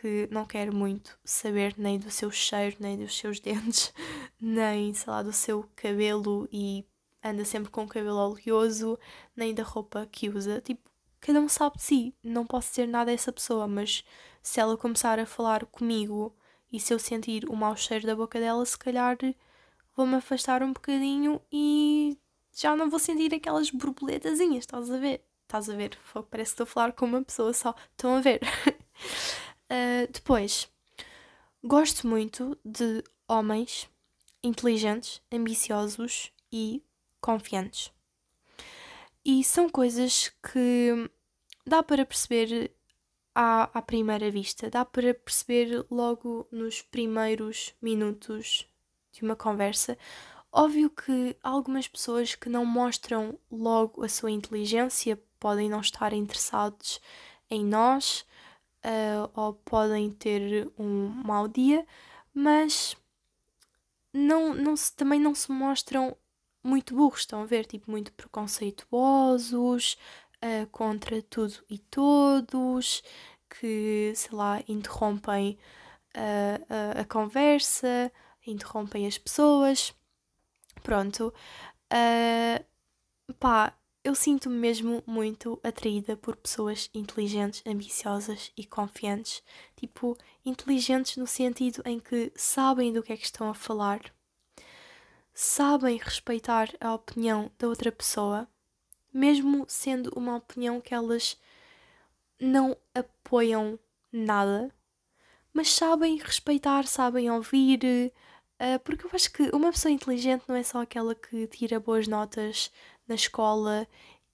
que 0.00 0.28
não 0.30 0.46
quer 0.46 0.72
muito 0.72 1.18
saber 1.24 1.74
nem 1.76 1.98
do 1.98 2.08
seu 2.08 2.30
cheiro, 2.30 2.76
nem 2.78 2.96
dos 2.96 3.18
seus 3.18 3.40
dentes, 3.42 3.92
nem, 4.40 4.94
sei 4.94 5.12
lá, 5.12 5.24
do 5.24 5.32
seu 5.32 5.68
cabelo 5.74 6.48
e 6.52 6.86
anda 7.20 7.44
sempre 7.44 7.68
com 7.68 7.82
o 7.82 7.88
cabelo 7.88 8.18
oleoso, 8.30 8.96
nem 9.34 9.52
da 9.52 9.64
roupa 9.64 10.06
que 10.06 10.28
usa. 10.28 10.60
Tipo, 10.60 10.88
cada 11.20 11.40
um 11.40 11.48
sabe 11.48 11.76
de 11.76 11.82
si. 11.82 12.14
Não 12.22 12.46
posso 12.46 12.70
dizer 12.70 12.86
nada 12.86 13.10
a 13.10 13.14
essa 13.14 13.32
pessoa, 13.32 13.66
mas 13.66 14.04
se 14.42 14.60
ela 14.60 14.76
começar 14.76 15.18
a 15.18 15.26
falar 15.26 15.66
comigo 15.66 16.34
e 16.72 16.78
se 16.80 16.92
eu 16.92 16.98
sentir 16.98 17.48
o 17.48 17.56
mau 17.56 17.76
cheiro 17.76 18.06
da 18.06 18.16
boca 18.16 18.38
dela, 18.38 18.64
se 18.64 18.78
calhar 18.78 19.16
vou-me 19.96 20.16
afastar 20.16 20.62
um 20.62 20.72
bocadinho 20.72 21.40
e 21.50 22.18
já 22.52 22.76
não 22.76 22.88
vou 22.90 22.98
sentir 22.98 23.34
aquelas 23.34 23.70
borboletazinhas, 23.70 24.60
estás 24.60 24.90
a 24.90 24.98
ver? 24.98 25.24
Estás 25.42 25.70
a 25.70 25.76
ver? 25.76 25.96
Parece 26.30 26.50
que 26.50 26.62
estou 26.62 26.64
a 26.64 26.66
falar 26.66 26.92
com 26.92 27.06
uma 27.06 27.22
pessoa 27.22 27.52
só. 27.52 27.74
Estão 27.92 28.16
a 28.16 28.20
ver? 28.20 28.40
uh, 29.70 30.06
depois, 30.12 30.68
gosto 31.62 32.06
muito 32.06 32.58
de 32.64 33.02
homens 33.28 33.88
inteligentes, 34.42 35.20
ambiciosos 35.32 36.32
e 36.52 36.82
confiantes. 37.20 37.95
E 39.28 39.42
são 39.42 39.68
coisas 39.68 40.28
que 40.40 41.10
dá 41.66 41.82
para 41.82 42.06
perceber 42.06 42.70
à, 43.34 43.64
à 43.76 43.82
primeira 43.82 44.30
vista, 44.30 44.70
dá 44.70 44.84
para 44.84 45.12
perceber 45.12 45.84
logo 45.90 46.46
nos 46.52 46.80
primeiros 46.80 47.74
minutos 47.82 48.68
de 49.10 49.22
uma 49.22 49.34
conversa. 49.34 49.98
Óbvio 50.52 50.88
que 50.90 51.36
algumas 51.42 51.88
pessoas 51.88 52.36
que 52.36 52.48
não 52.48 52.64
mostram 52.64 53.36
logo 53.50 54.04
a 54.04 54.08
sua 54.08 54.30
inteligência, 54.30 55.20
podem 55.40 55.68
não 55.68 55.80
estar 55.80 56.12
interessados 56.12 57.00
em 57.50 57.64
nós 57.64 58.24
uh, 58.84 59.28
ou 59.34 59.54
podem 59.54 60.08
ter 60.08 60.70
um 60.78 61.08
mau 61.08 61.48
dia, 61.48 61.84
mas 62.32 62.96
não, 64.12 64.54
não 64.54 64.76
se, 64.76 64.94
também 64.94 65.18
não 65.18 65.34
se 65.34 65.50
mostram 65.50 66.16
muito 66.66 66.94
burros, 66.94 67.20
estão 67.20 67.42
a 67.42 67.46
ver? 67.46 67.66
Tipo, 67.66 67.90
muito 67.90 68.12
preconceituosos, 68.12 69.96
uh, 70.44 70.66
contra 70.68 71.22
tudo 71.22 71.54
e 71.68 71.78
todos, 71.78 73.02
que, 73.48 74.12
sei 74.14 74.32
lá, 74.32 74.62
interrompem 74.68 75.58
uh, 76.16 76.66
a, 76.98 77.00
a 77.00 77.04
conversa, 77.04 78.12
interrompem 78.46 79.06
as 79.06 79.18
pessoas. 79.18 79.94
Pronto. 80.82 81.32
Uh, 81.92 82.64
pá, 83.38 83.76
eu 84.04 84.14
sinto-me 84.14 84.56
mesmo 84.56 85.02
muito 85.06 85.58
atraída 85.64 86.16
por 86.16 86.36
pessoas 86.36 86.88
inteligentes, 86.94 87.62
ambiciosas 87.66 88.52
e 88.56 88.64
confiantes. 88.64 89.42
Tipo, 89.74 90.16
inteligentes 90.44 91.16
no 91.16 91.26
sentido 91.26 91.82
em 91.84 91.98
que 91.98 92.32
sabem 92.36 92.92
do 92.92 93.02
que 93.02 93.12
é 93.12 93.16
que 93.16 93.24
estão 93.24 93.48
a 93.48 93.54
falar, 93.54 94.00
sabem 95.38 95.98
respeitar 95.98 96.68
a 96.80 96.94
opinião 96.94 97.50
da 97.58 97.68
outra 97.68 97.92
pessoa 97.92 98.48
mesmo 99.16 99.64
sendo 99.66 100.12
uma 100.14 100.36
opinião 100.36 100.80
que 100.80 100.94
elas 100.94 101.38
não 102.38 102.76
apoiam 102.94 103.78
nada, 104.12 104.70
mas 105.54 105.72
sabem 105.72 106.18
respeitar, 106.18 106.86
sabem 106.86 107.30
ouvir, 107.30 107.80
uh, 108.60 108.78
porque 108.84 109.06
eu 109.06 109.10
acho 109.14 109.32
que 109.32 109.48
uma 109.54 109.72
pessoa 109.72 109.90
inteligente 109.90 110.44
não 110.46 110.54
é 110.54 110.62
só 110.62 110.82
aquela 110.82 111.14
que 111.14 111.46
tira 111.46 111.80
boas 111.80 112.06
notas 112.06 112.70
na 113.08 113.14
escola 113.14 113.88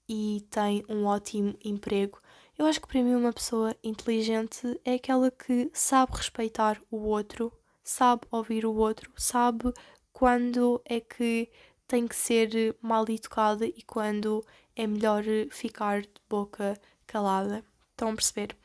e 0.07 0.45
tem 0.49 0.83
um 0.89 1.05
ótimo 1.05 1.57
emprego. 1.63 2.19
Eu 2.57 2.65
acho 2.65 2.81
que 2.81 2.87
para 2.87 3.01
mim 3.01 3.15
uma 3.15 3.31
pessoa 3.31 3.75
inteligente 3.81 4.79
é 4.83 4.95
aquela 4.95 5.31
que 5.31 5.71
sabe 5.73 6.17
respeitar 6.17 6.79
o 6.91 6.97
outro, 6.97 7.53
sabe 7.81 8.23
ouvir 8.29 8.65
o 8.65 8.75
outro, 8.75 9.11
sabe 9.15 9.73
quando 10.23 10.81
é 10.85 11.01
que 11.01 11.49
tem 11.85 12.07
que 12.07 12.15
ser 12.15 12.77
mal 12.81 13.03
educada 13.09 13.65
e 13.65 13.81
quando 13.85 14.41
é 14.73 14.87
melhor 14.87 15.21
ficar 15.51 16.03
de 16.03 16.13
boca 16.29 16.79
calada. 17.05 17.61
Estão 17.91 18.11
a 18.11 18.15
perceber? 18.15 18.55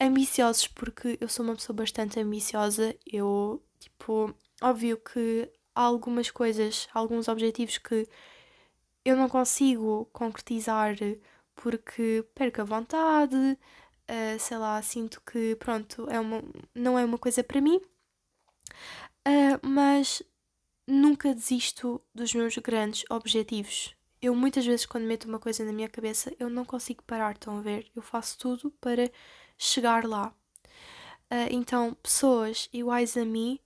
Ambiciosos, 0.00 0.68
porque 0.68 1.18
eu 1.20 1.28
sou 1.28 1.44
uma 1.44 1.54
pessoa 1.54 1.76
bastante 1.76 2.18
ambiciosa. 2.18 2.96
Eu, 3.06 3.62
tipo, 3.78 4.34
óbvio 4.62 4.96
que 4.96 5.50
há 5.74 5.82
algumas 5.82 6.30
coisas, 6.30 6.88
alguns 6.94 7.28
objetivos 7.28 7.76
que 7.76 8.08
eu 9.04 9.16
não 9.18 9.28
consigo 9.28 10.08
concretizar 10.14 10.96
porque 11.54 12.24
perco 12.34 12.62
a 12.62 12.64
vontade, 12.64 13.36
uh, 13.36 14.40
sei 14.40 14.56
lá, 14.56 14.80
sinto 14.80 15.20
que, 15.30 15.56
pronto, 15.56 16.08
é 16.08 16.18
uma, 16.18 16.42
não 16.74 16.98
é 16.98 17.04
uma 17.04 17.18
coisa 17.18 17.44
para 17.44 17.60
mim. 17.60 17.82
Uh, 19.28 19.60
mas 19.62 20.22
nunca 20.86 21.34
desisto 21.34 22.00
dos 22.14 22.32
meus 22.34 22.56
grandes 22.58 23.04
objetivos 23.10 23.96
eu 24.20 24.34
muitas 24.34 24.64
vezes 24.66 24.86
quando 24.86 25.04
meto 25.04 25.26
uma 25.28 25.38
coisa 25.38 25.64
na 25.64 25.72
minha 25.72 25.88
cabeça 25.88 26.34
eu 26.38 26.48
não 26.48 26.64
consigo 26.64 27.02
parar, 27.04 27.32
estão 27.32 27.58
a 27.58 27.60
ver? 27.60 27.90
Eu 27.94 28.02
faço 28.02 28.38
tudo 28.38 28.70
para 28.80 29.10
chegar 29.58 30.04
lá. 30.04 30.34
Uh, 31.30 31.50
então, 31.50 31.94
pessoas 31.94 32.68
iguais 32.72 33.16
a 33.16 33.24
mim, 33.24 33.58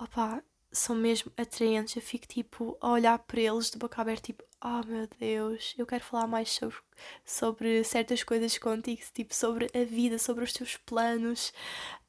opá, 0.00 0.42
são 0.72 0.96
mesmo 0.96 1.32
atraentes. 1.36 1.96
Eu 1.96 2.02
fico 2.02 2.26
tipo 2.26 2.76
a 2.80 2.90
olhar 2.90 3.18
para 3.18 3.40
eles 3.40 3.70
de 3.70 3.78
boca 3.78 4.00
aberta, 4.02 4.22
tipo, 4.26 4.44
oh 4.62 4.82
meu 4.86 5.06
Deus, 5.18 5.74
eu 5.78 5.86
quero 5.86 6.04
falar 6.04 6.26
mais 6.26 6.50
sobre, 6.50 6.76
sobre 7.24 7.84
certas 7.84 8.22
coisas 8.24 8.58
contigo, 8.58 9.02
tipo, 9.12 9.34
sobre 9.34 9.70
a 9.74 9.84
vida, 9.84 10.18
sobre 10.18 10.44
os 10.44 10.52
teus 10.52 10.76
planos. 10.78 11.52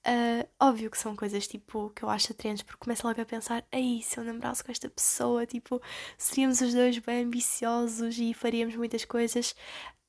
Uh, 0.07 0.47
óbvio 0.59 0.91
que 0.91 0.99
são 0.99 1.15
coisas 1.15 1.47
tipo 1.47 1.89
que 1.89 2.03
eu 2.03 2.09
acho 2.09 2.31
atraentes, 2.31 2.61
porque 2.61 2.83
começo 2.83 3.07
logo 3.07 3.19
a 3.19 3.25
pensar, 3.25 3.65
ei, 3.71 4.03
se 4.03 4.19
eu 4.19 4.23
namorasse 4.23 4.63
com 4.63 4.71
esta 4.71 4.87
pessoa, 4.87 5.47
tipo, 5.47 5.81
seríamos 6.15 6.61
os 6.61 6.73
dois 6.75 6.99
bem 6.99 7.23
ambiciosos 7.23 8.19
e 8.19 8.33
faríamos 8.33 8.75
muitas 8.75 9.03
coisas. 9.03 9.51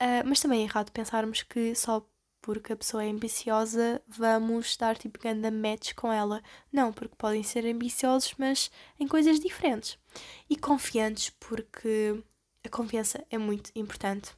Uh, 0.03 0.21
mas 0.27 0.41
também 0.41 0.61
é 0.61 0.65
errado 0.65 0.93
pensarmos 0.93 1.43
que 1.43 1.75
só 1.75 2.07
porque 2.43 2.75
a 2.75 2.77
pessoa 2.77 3.03
é 3.05 3.11
ambiciosa 3.11 4.01
vamos 4.07 4.77
dar 4.77 4.97
tipo 4.97 5.19
grande 5.19 5.51
match 5.51 5.95
com 5.95 6.13
ela. 6.13 6.43
Não, 6.71 6.93
porque 6.93 7.17
podem 7.17 7.43
ser 7.43 7.65
ambiciosos, 7.67 8.35
mas 8.39 8.71
em 9.01 9.09
coisas 9.09 9.41
diferentes. 9.41 9.99
E 10.49 10.57
confiantes, 10.57 11.31
porque 11.41 12.23
a 12.63 12.69
confiança 12.69 13.25
é 13.31 13.39
muito 13.39 13.71
importante. 13.75 14.31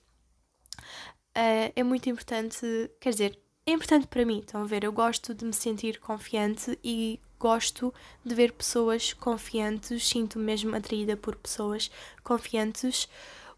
Uh, 1.36 1.72
é 1.74 1.82
muito 1.82 2.08
importante, 2.08 2.64
quer 3.00 3.10
dizer, 3.10 3.38
é 3.68 3.72
importante 3.72 4.06
para 4.06 4.24
mim. 4.24 4.40
Estão 4.40 4.62
a 4.62 4.66
ver? 4.66 4.84
Eu 4.84 4.92
gosto 4.92 5.34
de 5.34 5.44
me 5.44 5.52
sentir 5.52 5.98
confiante 6.00 6.78
e 6.82 7.20
gosto 7.38 7.92
de 8.24 8.34
ver 8.34 8.52
pessoas 8.52 9.12
confiantes, 9.12 10.08
sinto-me 10.08 10.44
mesmo 10.44 10.74
atraída 10.74 11.16
por 11.16 11.36
pessoas 11.36 11.90
confiantes, 12.24 13.08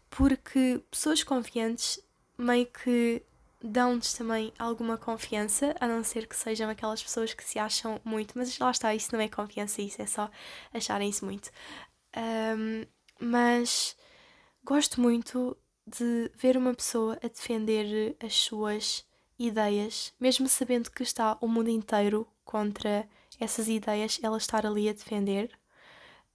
porque 0.09 0.83
pessoas 0.91 1.23
confiantes 1.23 1.99
meio 2.37 2.67
que 2.67 3.23
dão-nos 3.63 4.13
também 4.13 4.51
alguma 4.59 4.97
confiança, 4.97 5.75
a 5.79 5.87
não 5.87 6.03
ser 6.03 6.27
que 6.27 6.35
sejam 6.35 6.69
aquelas 6.69 7.01
pessoas 7.01 7.33
que 7.33 7.43
se 7.43 7.57
acham 7.57 7.99
muito, 8.03 8.37
mas 8.37 8.57
lá 8.59 8.71
está, 8.71 8.93
isso 8.93 9.13
não 9.13 9.21
é 9.21 9.29
confiança, 9.29 9.81
isso 9.81 10.01
é 10.01 10.05
só 10.05 10.29
acharem-se 10.73 11.23
muito. 11.23 11.51
Um, 12.15 12.85
mas 13.19 13.95
gosto 14.63 14.99
muito 14.99 15.57
de 15.87 16.31
ver 16.35 16.57
uma 16.57 16.73
pessoa 16.73 17.17
a 17.23 17.27
defender 17.27 18.15
as 18.23 18.33
suas 18.33 19.05
ideias, 19.47 20.13
mesmo 20.19 20.47
sabendo 20.47 20.91
que 20.91 21.03
está 21.03 21.37
o 21.41 21.47
mundo 21.47 21.69
inteiro 21.69 22.27
contra 22.45 23.07
essas 23.39 23.67
ideias, 23.67 24.19
ela 24.21 24.37
estar 24.37 24.65
ali 24.65 24.87
a 24.89 24.93
defender. 24.93 25.51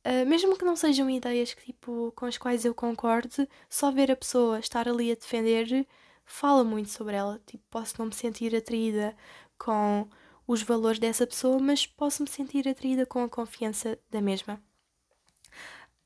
Uh, 0.04 0.26
mesmo 0.26 0.57
que 0.57 0.64
não 0.64 0.76
sejam 0.76 1.11
ideias 1.11 1.54
que, 1.54 1.66
tipo, 1.66 2.12
com 2.16 2.26
as 2.26 2.38
quais 2.38 2.64
eu 2.64 2.74
concorde, 2.74 3.48
só 3.68 3.90
ver 3.90 4.11
a 4.11 4.16
pessoa 4.16 4.59
estar 4.59 4.88
ali 4.88 5.11
a 5.11 5.14
defender 5.14 5.86
fala 6.24 6.64
muito 6.64 6.90
sobre 6.90 7.16
ela. 7.16 7.40
Tipo, 7.46 7.64
posso 7.70 7.94
não 7.98 8.07
me 8.07 8.14
sentir 8.14 8.54
atraída 8.54 9.16
com 9.59 10.09
os 10.46 10.62
valores 10.62 10.98
dessa 10.98 11.26
pessoa, 11.26 11.59
mas 11.59 11.86
posso 11.86 12.22
me 12.22 12.28
sentir 12.28 12.68
atraída 12.68 13.07
com 13.07 13.22
a 13.24 13.28
confiança 13.28 13.98
da 14.11 14.20
mesma. 14.20 14.61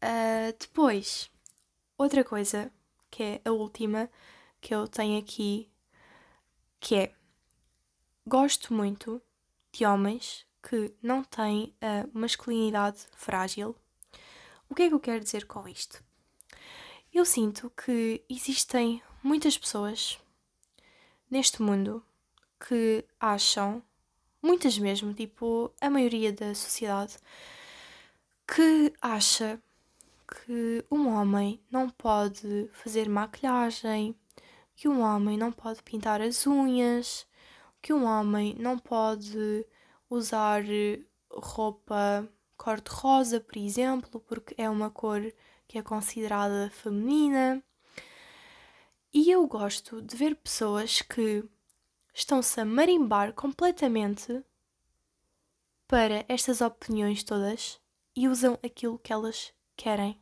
Uh, 0.02 0.56
depois, 0.58 1.30
outra 1.98 2.24
coisa, 2.24 2.72
que 3.10 3.22
é 3.22 3.40
a 3.44 3.50
última, 3.50 4.10
que 4.60 4.74
eu 4.74 4.88
tenho 4.88 5.18
aqui, 5.18 5.70
que 6.80 6.96
é 6.96 7.12
gosto 8.26 8.72
muito 8.72 9.22
de 9.70 9.84
homens 9.84 10.46
que 10.62 10.92
não 11.02 11.22
têm 11.22 11.74
a 11.80 12.06
masculinidade 12.12 12.98
frágil. 13.14 13.76
O 14.68 14.74
que 14.74 14.82
é 14.82 14.88
que 14.88 14.94
eu 14.94 15.00
quero 15.00 15.22
dizer 15.22 15.46
com 15.46 15.68
isto? 15.68 16.02
Eu 17.12 17.24
sinto 17.24 17.70
que 17.70 18.24
existem 18.28 19.02
muitas 19.22 19.58
pessoas 19.58 20.18
neste 21.30 21.62
mundo 21.62 22.04
que 22.68 23.04
acham, 23.18 23.82
muitas 24.42 24.78
mesmo, 24.78 25.14
tipo 25.14 25.72
a 25.80 25.90
maioria 25.90 26.32
da 26.32 26.54
sociedade, 26.54 27.16
que 28.46 28.92
acha 29.00 29.60
que 30.28 30.84
um 30.90 31.08
homem 31.08 31.60
não 31.70 31.88
pode 31.90 32.68
fazer 32.72 33.08
maquilhagem, 33.08 34.14
que 34.80 34.88
um 34.88 35.02
homem 35.02 35.36
não 35.36 35.52
pode 35.52 35.82
pintar 35.82 36.22
as 36.22 36.46
unhas, 36.46 37.26
que 37.82 37.92
um 37.92 38.06
homem 38.06 38.56
não 38.58 38.78
pode 38.78 39.66
usar 40.08 40.62
roupa 41.30 42.26
cor-de-rosa, 42.56 43.40
por 43.40 43.58
exemplo, 43.58 44.18
porque 44.20 44.54
é 44.56 44.70
uma 44.70 44.90
cor 44.90 45.20
que 45.68 45.76
é 45.76 45.82
considerada 45.82 46.70
feminina. 46.70 47.62
E 49.12 49.30
eu 49.30 49.46
gosto 49.46 50.00
de 50.00 50.16
ver 50.16 50.34
pessoas 50.34 51.02
que 51.02 51.44
estão-se 52.14 52.58
a 52.58 52.64
marimbar 52.64 53.34
completamente 53.34 54.42
para 55.86 56.24
estas 56.26 56.62
opiniões 56.62 57.22
todas 57.22 57.78
e 58.16 58.26
usam 58.26 58.58
aquilo 58.64 58.98
que 58.98 59.12
elas 59.12 59.52
querem. 59.76 60.18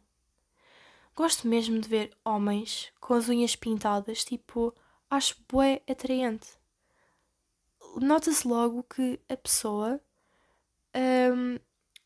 Gosto 1.18 1.48
mesmo 1.48 1.80
de 1.80 1.88
ver 1.88 2.16
homens 2.24 2.92
com 3.00 3.12
as 3.12 3.28
unhas 3.28 3.56
pintadas, 3.56 4.24
tipo, 4.24 4.72
acho 5.10 5.34
bué 5.48 5.82
atraente. 5.90 6.46
Nota-se 7.96 8.46
logo 8.46 8.84
que 8.84 9.18
a 9.28 9.36
pessoa 9.36 10.00
um, 11.34 11.58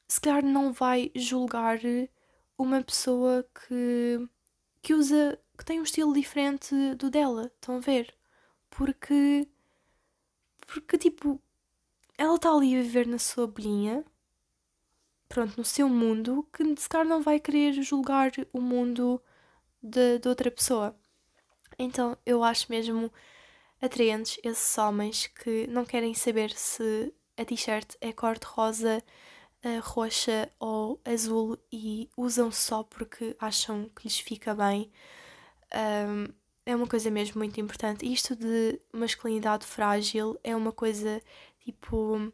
se 0.08 0.18
calhar 0.18 0.42
não 0.42 0.72
vai 0.72 1.12
julgar 1.14 1.78
uma 2.56 2.82
pessoa 2.82 3.46
que, 3.54 4.26
que 4.80 4.94
usa, 4.94 5.38
que 5.58 5.64
tem 5.66 5.78
um 5.78 5.84
estilo 5.84 6.14
diferente 6.14 6.74
do 6.94 7.10
dela, 7.10 7.52
estão 7.54 7.76
a 7.76 7.80
ver? 7.80 8.14
Porque, 8.70 9.46
porque 10.66 10.96
tipo, 10.96 11.38
ela 12.16 12.36
está 12.36 12.50
ali 12.50 12.78
a 12.78 12.82
viver 12.82 13.06
na 13.06 13.18
sua 13.18 13.46
bolhinha 13.46 14.06
pronto, 15.32 15.56
no 15.56 15.64
seu 15.64 15.88
mundo, 15.88 16.46
que 16.52 16.62
se 16.78 16.86
calhar 16.86 17.06
não 17.06 17.22
vai 17.22 17.40
querer 17.40 17.72
julgar 17.82 18.30
o 18.52 18.60
mundo 18.60 19.18
de, 19.82 20.18
de 20.18 20.28
outra 20.28 20.50
pessoa. 20.50 20.94
Então 21.78 22.18
eu 22.26 22.44
acho 22.44 22.66
mesmo 22.68 23.10
atraentes 23.80 24.38
esses 24.44 24.76
homens 24.76 25.28
que 25.28 25.66
não 25.68 25.86
querem 25.86 26.12
saber 26.12 26.50
se 26.50 27.14
a 27.38 27.46
t-shirt 27.46 27.94
é 27.98 28.12
cor-de-rosa, 28.12 29.02
uh, 29.64 29.80
roxa 29.80 30.50
ou 30.60 31.00
azul 31.02 31.58
e 31.72 32.10
usam 32.14 32.52
só 32.52 32.82
porque 32.82 33.34
acham 33.40 33.88
que 33.96 34.04
lhes 34.04 34.18
fica 34.18 34.54
bem. 34.54 34.92
Um, 35.74 36.28
é 36.66 36.76
uma 36.76 36.86
coisa 36.86 37.10
mesmo 37.10 37.38
muito 37.38 37.58
importante. 37.58 38.04
Isto 38.04 38.36
de 38.36 38.78
masculinidade 38.92 39.64
frágil 39.64 40.38
é 40.44 40.54
uma 40.54 40.72
coisa 40.72 41.22
tipo 41.64 42.30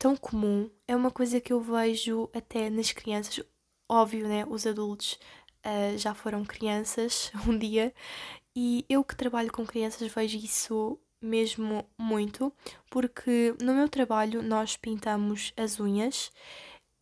tão 0.00 0.16
comum, 0.16 0.70
é 0.88 0.96
uma 0.96 1.10
coisa 1.10 1.38
que 1.42 1.52
eu 1.52 1.60
vejo 1.60 2.30
até 2.34 2.70
nas 2.70 2.90
crianças. 2.90 3.38
Óbvio, 3.86 4.26
né? 4.26 4.46
Os 4.48 4.66
adultos 4.66 5.18
uh, 5.64 5.98
já 5.98 6.14
foram 6.14 6.42
crianças 6.42 7.30
um 7.46 7.56
dia 7.56 7.92
e 8.56 8.86
eu 8.88 9.04
que 9.04 9.14
trabalho 9.14 9.52
com 9.52 9.66
crianças 9.66 10.10
vejo 10.10 10.38
isso 10.38 10.98
mesmo 11.20 11.86
muito, 11.98 12.50
porque 12.90 13.54
no 13.60 13.74
meu 13.74 13.90
trabalho 13.90 14.42
nós 14.42 14.74
pintamos 14.74 15.52
as 15.54 15.78
unhas 15.78 16.32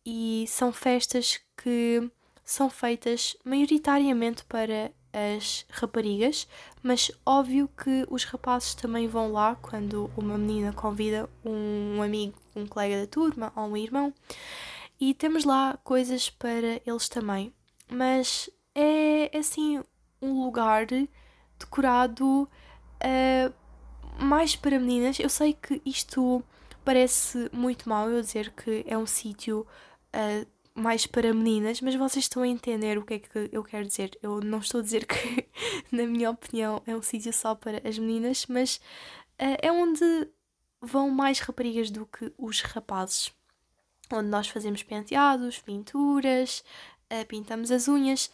e 0.05 0.43
são 0.49 0.73
festas 0.73 1.39
que 1.55 2.11
são 2.43 2.69
feitas 2.69 3.37
maioritariamente 3.45 4.43
para 4.43 4.91
as 5.13 5.65
raparigas, 5.69 6.47
mas 6.83 7.11
óbvio 7.25 7.67
que 7.67 8.05
os 8.09 8.23
rapazes 8.23 8.75
também 8.75 9.07
vão 9.07 9.31
lá 9.31 9.55
quando 9.55 10.09
uma 10.15 10.37
menina 10.37 10.71
convida 10.73 11.29
um 11.43 12.01
amigo, 12.01 12.35
um 12.55 12.65
colega 12.65 13.01
da 13.01 13.07
turma 13.07 13.51
ou 13.55 13.65
um 13.65 13.77
irmão, 13.77 14.13
e 14.99 15.13
temos 15.13 15.45
lá 15.45 15.77
coisas 15.83 16.29
para 16.29 16.81
eles 16.85 17.09
também. 17.09 17.53
Mas 17.89 18.49
é 18.75 19.35
assim 19.37 19.81
um 20.21 20.43
lugar 20.43 20.85
decorado 21.57 22.43
uh, 22.43 23.53
mais 24.23 24.55
para 24.55 24.79
meninas. 24.79 25.19
Eu 25.19 25.29
sei 25.29 25.53
que 25.53 25.81
isto 25.85 26.43
parece 26.83 27.49
muito 27.51 27.87
mal 27.87 28.09
eu 28.09 28.21
dizer 28.21 28.51
que 28.51 28.83
é 28.87 28.97
um 28.97 29.05
sítio 29.05 29.65
uh, 30.15 30.47
mais 30.75 31.05
para 31.05 31.33
meninas, 31.33 31.81
mas 31.81 31.95
vocês 31.95 32.25
estão 32.25 32.43
a 32.43 32.47
entender 32.47 32.97
o 32.97 33.05
que 33.05 33.15
é 33.15 33.19
que 33.19 33.49
eu 33.51 33.63
quero 33.63 33.85
dizer. 33.85 34.17
Eu 34.21 34.39
não 34.39 34.59
estou 34.59 34.79
a 34.79 34.83
dizer 34.83 35.05
que, 35.05 35.47
na 35.91 36.05
minha 36.05 36.29
opinião, 36.29 36.81
é 36.85 36.95
um 36.95 37.01
sítio 37.01 37.33
só 37.33 37.55
para 37.55 37.87
as 37.87 37.97
meninas, 37.97 38.45
mas 38.47 38.77
uh, 39.39 39.57
é 39.61 39.71
onde 39.71 40.29
vão 40.81 41.09
mais 41.09 41.39
raparigas 41.39 41.91
do 41.91 42.05
que 42.05 42.31
os 42.37 42.61
rapazes. 42.61 43.31
Onde 44.11 44.29
nós 44.29 44.47
fazemos 44.47 44.81
penteados, 44.81 45.59
pinturas, 45.59 46.63
uh, 47.11 47.25
pintamos 47.27 47.71
as 47.71 47.87
unhas. 47.87 48.31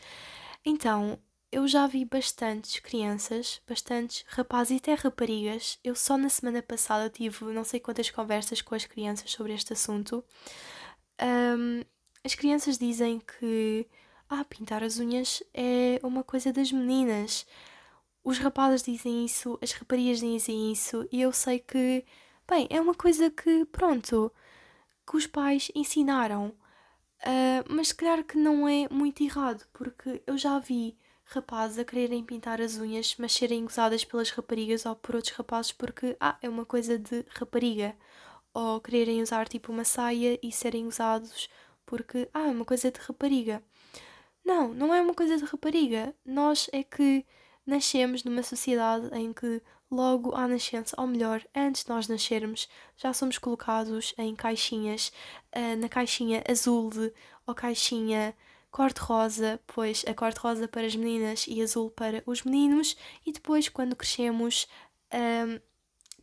Então, 0.64 1.20
eu 1.52 1.68
já 1.68 1.88
vi 1.88 2.04
bastantes 2.04 2.80
crianças, 2.80 3.62
bastantes 3.68 4.26
rapazes 4.28 4.72
e 4.72 4.76
até 4.76 4.94
raparigas. 4.94 5.80
Eu 5.84 5.96
só 5.96 6.18
na 6.18 6.30
semana 6.30 6.62
passada 6.62 7.10
tive 7.10 7.46
não 7.46 7.64
sei 7.64 7.80
quantas 7.80 8.10
conversas 8.10 8.62
com 8.62 8.76
as 8.76 8.86
crianças 8.86 9.32
sobre 9.32 9.54
este 9.54 9.74
assunto. 9.74 10.24
Um, 11.22 11.82
as 12.26 12.34
crianças 12.34 12.80
dizem 12.80 13.20
que 13.20 13.88
ah, 14.28 14.44
pintar 14.44 14.84
as 14.84 14.98
unhas 15.00 15.44
é 15.54 16.00
uma 16.02 16.24
coisa 16.24 16.52
das 16.52 16.72
meninas. 16.72 17.46
Os 18.24 18.40
rapazes 18.40 18.82
dizem 18.82 19.24
isso, 19.24 19.60
as 19.62 19.72
raparigas 19.74 20.20
dizem 20.20 20.72
isso, 20.72 21.08
e 21.12 21.22
eu 21.22 21.32
sei 21.32 21.60
que, 21.60 22.04
bem, 22.50 22.68
é 22.72 22.82
uma 22.82 22.96
coisa 22.96 23.30
que, 23.30 23.66
pronto, 23.66 24.32
que 25.08 25.16
os 25.16 25.28
pais 25.28 25.72
ensinaram. 25.76 26.48
Uh, 27.22 27.64
mas 27.70 27.90
se 27.90 27.96
calhar 27.96 28.24
que 28.24 28.38
não 28.38 28.68
é 28.68 28.90
muito 28.90 29.22
errado, 29.24 29.64
porque 29.72 30.24
eu 30.26 30.38
já 30.38 30.58
vi 30.60 30.98
rapazes 31.26 31.78
a 31.80 31.86
quererem 31.86 32.24
pintar 32.24 32.60
as 32.60 32.78
unhas, 32.78 33.16
mas 33.20 33.34
serem 33.34 33.66
gozadas 33.66 34.04
pelas 34.04 34.32
raparigas 34.32 34.86
ou 34.86 34.96
por 34.96 35.16
outros 35.16 35.34
rapazes 35.36 35.72
porque, 35.72 36.18
ah, 36.20 36.38
é 36.42 36.50
uma 36.50 36.66
coisa 36.66 36.98
de 36.98 37.24
rapariga. 37.30 37.96
Ou 38.54 38.80
quererem 38.82 39.22
usar 39.22 39.48
tipo 39.48 39.72
uma 39.72 39.84
saia 39.84 40.40
e 40.42 40.52
serem 40.52 40.88
usados 40.88 41.50
porque, 41.86 42.30
ah, 42.34 42.48
é 42.48 42.52
uma 42.52 42.66
coisa 42.66 42.92
de 42.92 43.00
rapariga. 43.00 43.64
Não, 44.44 44.74
não 44.74 44.94
é 44.94 45.02
uma 45.02 45.14
coisa 45.14 45.38
de 45.38 45.46
rapariga. 45.46 46.16
Nós 46.26 46.70
é 46.72 46.84
que 46.84 47.26
nascemos 47.66 48.24
numa 48.24 48.44
sociedade 48.44 49.10
em 49.14 49.34
que 49.34 49.62
logo 49.90 50.36
à 50.36 50.48
nascença, 50.48 50.96
ou 51.00 51.08
melhor, 51.08 51.44
antes 51.56 51.84
de 51.84 51.90
nós 51.90 52.08
nascermos, 52.08 52.68
já 52.98 53.14
somos 53.14 53.38
colocados 53.38 54.14
em 54.18 54.36
caixinhas, 54.36 55.12
uh, 55.56 55.76
na 55.78 55.90
caixinha 55.90 56.44
azul 56.50 56.90
de, 56.90 57.12
ou 57.46 57.56
caixinha 57.56 58.36
cor-de-rosa, 58.72 59.60
pois 59.68 60.04
a 60.08 60.14
cor-de-rosa 60.14 60.68
para 60.68 60.86
as 60.86 60.96
meninas 60.96 61.46
e 61.48 61.62
azul 61.62 61.90
para 61.90 62.22
os 62.26 62.44
meninos, 62.44 62.98
e 63.26 63.32
depois, 63.32 63.70
quando 63.70 63.96
crescemos, 63.96 64.68
um, 65.14 65.60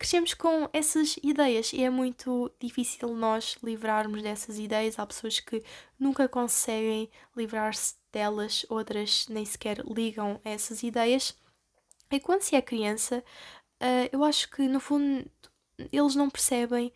crescemos 0.03 0.33
com 0.33 0.69
essas 0.73 1.15
ideias 1.23 1.71
e 1.71 1.81
é 1.81 1.89
muito 1.89 2.51
difícil 2.59 3.15
nós 3.15 3.57
livrarmos 3.63 4.21
dessas 4.21 4.59
ideias. 4.59 4.99
Há 4.99 5.05
pessoas 5.05 5.39
que 5.39 5.63
nunca 5.97 6.27
conseguem 6.27 7.09
livrar-se 7.37 7.95
delas, 8.11 8.65
outras 8.67 9.25
nem 9.29 9.45
sequer 9.45 9.81
ligam 9.85 10.41
a 10.43 10.49
essas 10.49 10.83
ideias. 10.83 11.33
E 12.11 12.19
quando 12.19 12.41
se 12.41 12.53
é 12.53 12.61
criança, 12.61 13.23
uh, 13.81 14.09
eu 14.11 14.25
acho 14.25 14.51
que 14.51 14.67
no 14.67 14.81
fundo 14.81 15.25
eles 15.89 16.15
não 16.15 16.29
percebem 16.29 16.91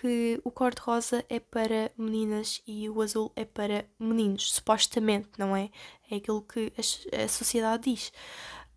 que 0.00 0.40
o 0.44 0.50
cor-de-rosa 0.52 1.24
é 1.28 1.40
para 1.40 1.90
meninas 1.98 2.62
e 2.64 2.88
o 2.88 3.02
azul 3.02 3.32
é 3.34 3.44
para 3.44 3.84
meninos, 3.98 4.52
supostamente, 4.52 5.30
não 5.38 5.56
é? 5.56 5.70
É 6.08 6.16
aquilo 6.16 6.42
que 6.42 6.72
a 7.12 7.26
sociedade 7.26 7.90
diz. 7.90 8.12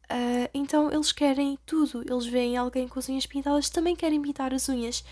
Uh, 0.09 0.49
então 0.53 0.91
eles 0.91 1.11
querem 1.11 1.57
tudo. 1.65 2.01
Eles 2.09 2.25
veem 2.25 2.57
alguém 2.57 2.87
com 2.87 2.99
as 2.99 3.09
unhas 3.09 3.25
pintadas, 3.25 3.69
também 3.69 3.95
querem 3.95 4.21
pintar 4.21 4.53
as 4.53 4.69
unhas. 4.69 5.03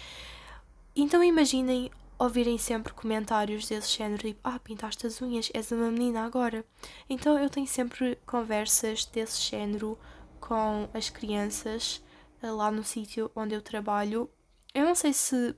Então 0.96 1.24
imaginem 1.24 1.91
ouvirem 2.18 2.58
sempre 2.58 2.93
comentários 2.93 3.68
desse 3.68 3.98
género, 3.98 4.22
tipo, 4.28 4.39
ah, 4.43 4.58
pintaste 4.58 5.06
as 5.06 5.22
unhas, 5.22 5.52
és 5.54 5.72
uma 5.72 5.91
menina 5.91 6.26
agora. 6.26 6.66
Então 7.10 7.38
eu 7.38 7.50
tenho 7.50 7.68
sempre 7.68 8.18
conversas 8.26 9.06
desse 9.06 9.41
género 9.41 9.98
com 10.39 10.88
as 10.93 11.10
crianças 11.10 12.02
uh, 12.41 12.56
lá 12.56 12.72
no 12.72 12.84
sítio 12.84 13.30
onde 13.36 13.54
eu 13.54 13.62
trabalho. 13.62 14.30
Eu 14.74 14.86
não 14.86 14.96
sei 14.96 15.12
se 15.12 15.56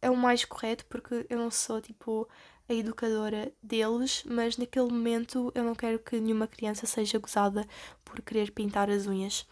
é 0.00 0.10
o 0.10 0.16
mais 0.16 0.44
correto, 0.44 0.86
porque 0.86 1.26
eu 1.28 1.38
não 1.38 1.50
sou 1.50 1.80
tipo 1.80 2.28
a 2.68 2.74
educadora 2.74 3.52
deles, 3.62 4.22
mas 4.26 4.56
naquele 4.56 4.90
momento 4.90 5.50
eu 5.54 5.64
não 5.64 5.74
quero 5.74 5.98
que 5.98 6.20
nenhuma 6.20 6.46
criança 6.46 6.86
seja 6.86 7.18
gozada 7.18 7.66
por 8.04 8.20
querer 8.20 8.50
pintar 8.52 8.90
as 8.90 9.06
unhas. 9.06 9.46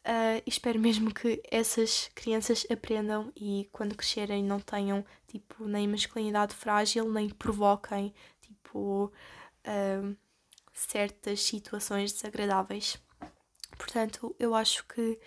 Uh, 0.00 0.42
espero 0.46 0.78
mesmo 0.80 1.12
que 1.12 1.40
essas 1.50 2.10
crianças 2.14 2.66
aprendam 2.70 3.32
e 3.36 3.68
quando 3.70 3.94
crescerem 3.94 4.42
não 4.42 4.58
tenham 4.58 5.04
tipo 5.28 5.64
nem 5.66 5.86
masculinidade 5.86 6.54
frágil 6.54 7.12
nem 7.12 7.28
provoquem 7.28 8.14
tipo 8.40 9.12
uh, 9.66 10.16
certas 10.72 11.42
situações 11.42 12.12
desagradáveis. 12.12 12.98
Portanto, 13.76 14.34
eu 14.38 14.54
acho 14.54 14.84
que 14.86 15.18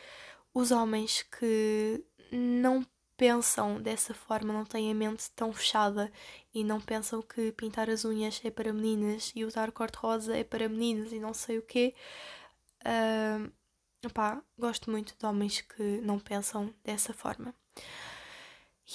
os 0.53 0.71
homens 0.71 1.23
que 1.23 2.03
não 2.31 2.85
pensam 3.17 3.81
dessa 3.81 4.13
forma, 4.13 4.53
não 4.53 4.65
têm 4.65 4.91
a 4.91 4.95
mente 4.95 5.29
tão 5.31 5.53
fechada 5.53 6.11
e 6.53 6.63
não 6.63 6.79
pensam 6.81 7.21
que 7.21 7.51
pintar 7.51 7.89
as 7.89 8.05
unhas 8.05 8.41
é 8.43 8.51
para 8.51 8.73
meninas 8.73 9.31
e 9.35 9.45
usar 9.45 9.71
cor-de-rosa 9.71 10.35
é 10.35 10.43
para 10.43 10.69
meninas 10.69 11.11
e 11.11 11.19
não 11.19 11.33
sei 11.33 11.57
o 11.57 11.61
quê. 11.61 11.93
Uh, 12.85 13.51
Opá, 14.05 14.43
gosto 14.57 14.91
muito 14.91 15.15
de 15.17 15.25
homens 15.25 15.61
que 15.61 16.01
não 16.01 16.19
pensam 16.19 16.73
dessa 16.83 17.13
forma. 17.13 17.55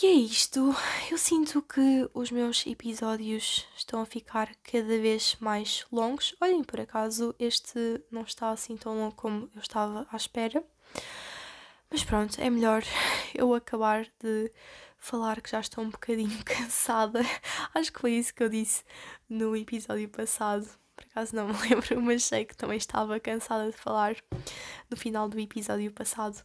E 0.02 0.06
é 0.06 0.12
isto. 0.12 0.74
Eu 1.10 1.16
sinto 1.16 1.62
que 1.62 2.08
os 2.12 2.30
meus 2.30 2.66
episódios 2.66 3.66
estão 3.74 4.02
a 4.02 4.06
ficar 4.06 4.54
cada 4.56 4.98
vez 5.00 5.34
mais 5.40 5.86
longos. 5.90 6.36
Olhem, 6.42 6.62
por 6.62 6.78
acaso, 6.78 7.34
este 7.38 8.04
não 8.10 8.22
está 8.22 8.50
assim 8.50 8.76
tão 8.76 8.98
longo 8.98 9.14
como 9.14 9.50
eu 9.54 9.62
estava 9.62 10.06
à 10.12 10.16
espera. 10.16 10.62
Mas 11.90 12.04
pronto, 12.04 12.40
é 12.40 12.50
melhor 12.50 12.82
eu 13.34 13.54
acabar 13.54 14.06
de 14.22 14.52
falar 14.98 15.40
que 15.40 15.50
já 15.50 15.60
estou 15.60 15.84
um 15.84 15.90
bocadinho 15.90 16.38
cansada. 16.44 17.20
Acho 17.74 17.92
que 17.92 18.00
foi 18.00 18.12
isso 18.12 18.34
que 18.34 18.42
eu 18.42 18.48
disse 18.48 18.84
no 19.28 19.56
episódio 19.56 20.08
passado 20.08 20.68
por 20.98 21.04
acaso 21.06 21.36
não 21.36 21.46
me 21.46 21.54
lembro, 21.68 22.02
mas 22.02 22.24
sei 22.24 22.44
que 22.44 22.56
também 22.56 22.76
estava 22.76 23.20
cansada 23.20 23.70
de 23.70 23.76
falar 23.76 24.16
no 24.90 24.96
final 24.96 25.28
do 25.28 25.38
episódio 25.38 25.92
passado. 25.92 26.42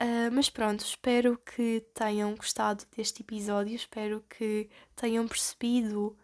Uh, 0.00 0.32
mas 0.32 0.48
pronto, 0.48 0.80
espero 0.80 1.36
que 1.38 1.84
tenham 1.92 2.34
gostado 2.34 2.84
deste 2.96 3.22
episódio, 3.22 3.74
espero 3.74 4.24
que 4.30 4.70
tenham 4.96 5.26
percebido 5.28 6.16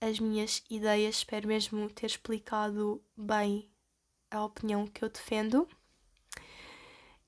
as 0.00 0.18
minhas 0.18 0.62
ideias, 0.70 1.16
espero 1.16 1.48
mesmo 1.48 1.90
ter 1.90 2.06
explicado 2.06 3.02
bem 3.14 3.68
a 4.30 4.44
opinião 4.44 4.86
que 4.86 5.04
eu 5.04 5.10
defendo. 5.10 5.68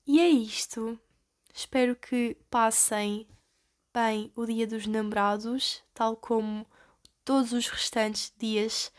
E 0.06 0.20
é 0.20 0.28
isto. 0.28 0.98
Espero 1.54 1.94
que 1.94 2.36
passem 2.50 3.26
bem 3.94 4.32
o 4.34 4.44
Dia 4.44 4.66
dos 4.66 4.84
Namorados, 4.86 5.80
tal 5.94 6.16
como 6.16 6.66
todos 7.24 7.52
os 7.52 7.68
restantes 7.68 8.32
dias 8.36 8.92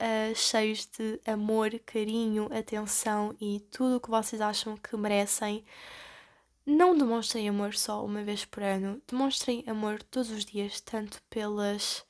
uh, 0.00 0.34
cheios 0.34 0.86
de 0.86 1.20
amor, 1.24 1.70
carinho, 1.86 2.48
atenção 2.52 3.36
e 3.40 3.60
tudo 3.70 3.96
o 3.96 4.00
que 4.00 4.10
vocês 4.10 4.40
acham 4.40 4.76
que 4.76 4.96
merecem. 4.96 5.64
Não 6.66 6.96
demonstrem 6.98 7.48
amor 7.48 7.74
só 7.74 8.04
uma 8.04 8.24
vez 8.24 8.44
por 8.44 8.62
ano, 8.62 9.00
demonstrem 9.06 9.62
amor 9.66 10.02
todos 10.02 10.30
os 10.30 10.44
dias, 10.44 10.80
tanto 10.80 11.22
pelas, 11.30 12.04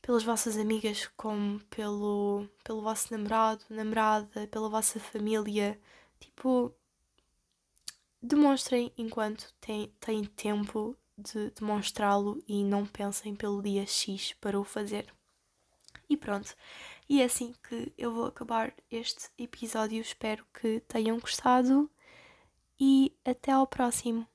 pelas 0.00 0.24
vossas 0.24 0.56
amigas 0.56 1.10
como 1.14 1.60
pelo, 1.64 2.48
pelo 2.64 2.80
vosso 2.80 3.14
namorado, 3.14 3.64
namorada, 3.68 4.46
pela 4.48 4.70
vossa 4.70 4.98
família. 4.98 5.78
Tipo, 6.18 6.74
demonstrem 8.26 8.92
enquanto 8.98 9.52
têm, 9.60 9.88
têm 10.00 10.24
tempo 10.24 10.96
de 11.16 11.50
demonstrá-lo 11.50 12.42
e 12.46 12.62
não 12.62 12.84
pensem 12.84 13.34
pelo 13.34 13.62
dia 13.62 13.86
X 13.86 14.34
para 14.34 14.58
o 14.58 14.64
fazer. 14.64 15.06
E 16.08 16.16
pronto, 16.16 16.54
e 17.08 17.20
é 17.22 17.24
assim 17.24 17.54
que 17.66 17.92
eu 17.96 18.12
vou 18.12 18.26
acabar 18.26 18.74
este 18.90 19.30
episódio. 19.38 20.00
Espero 20.00 20.44
que 20.52 20.80
tenham 20.80 21.18
gostado 21.18 21.90
e 22.78 23.12
até 23.24 23.52
ao 23.52 23.66
próximo. 23.66 24.26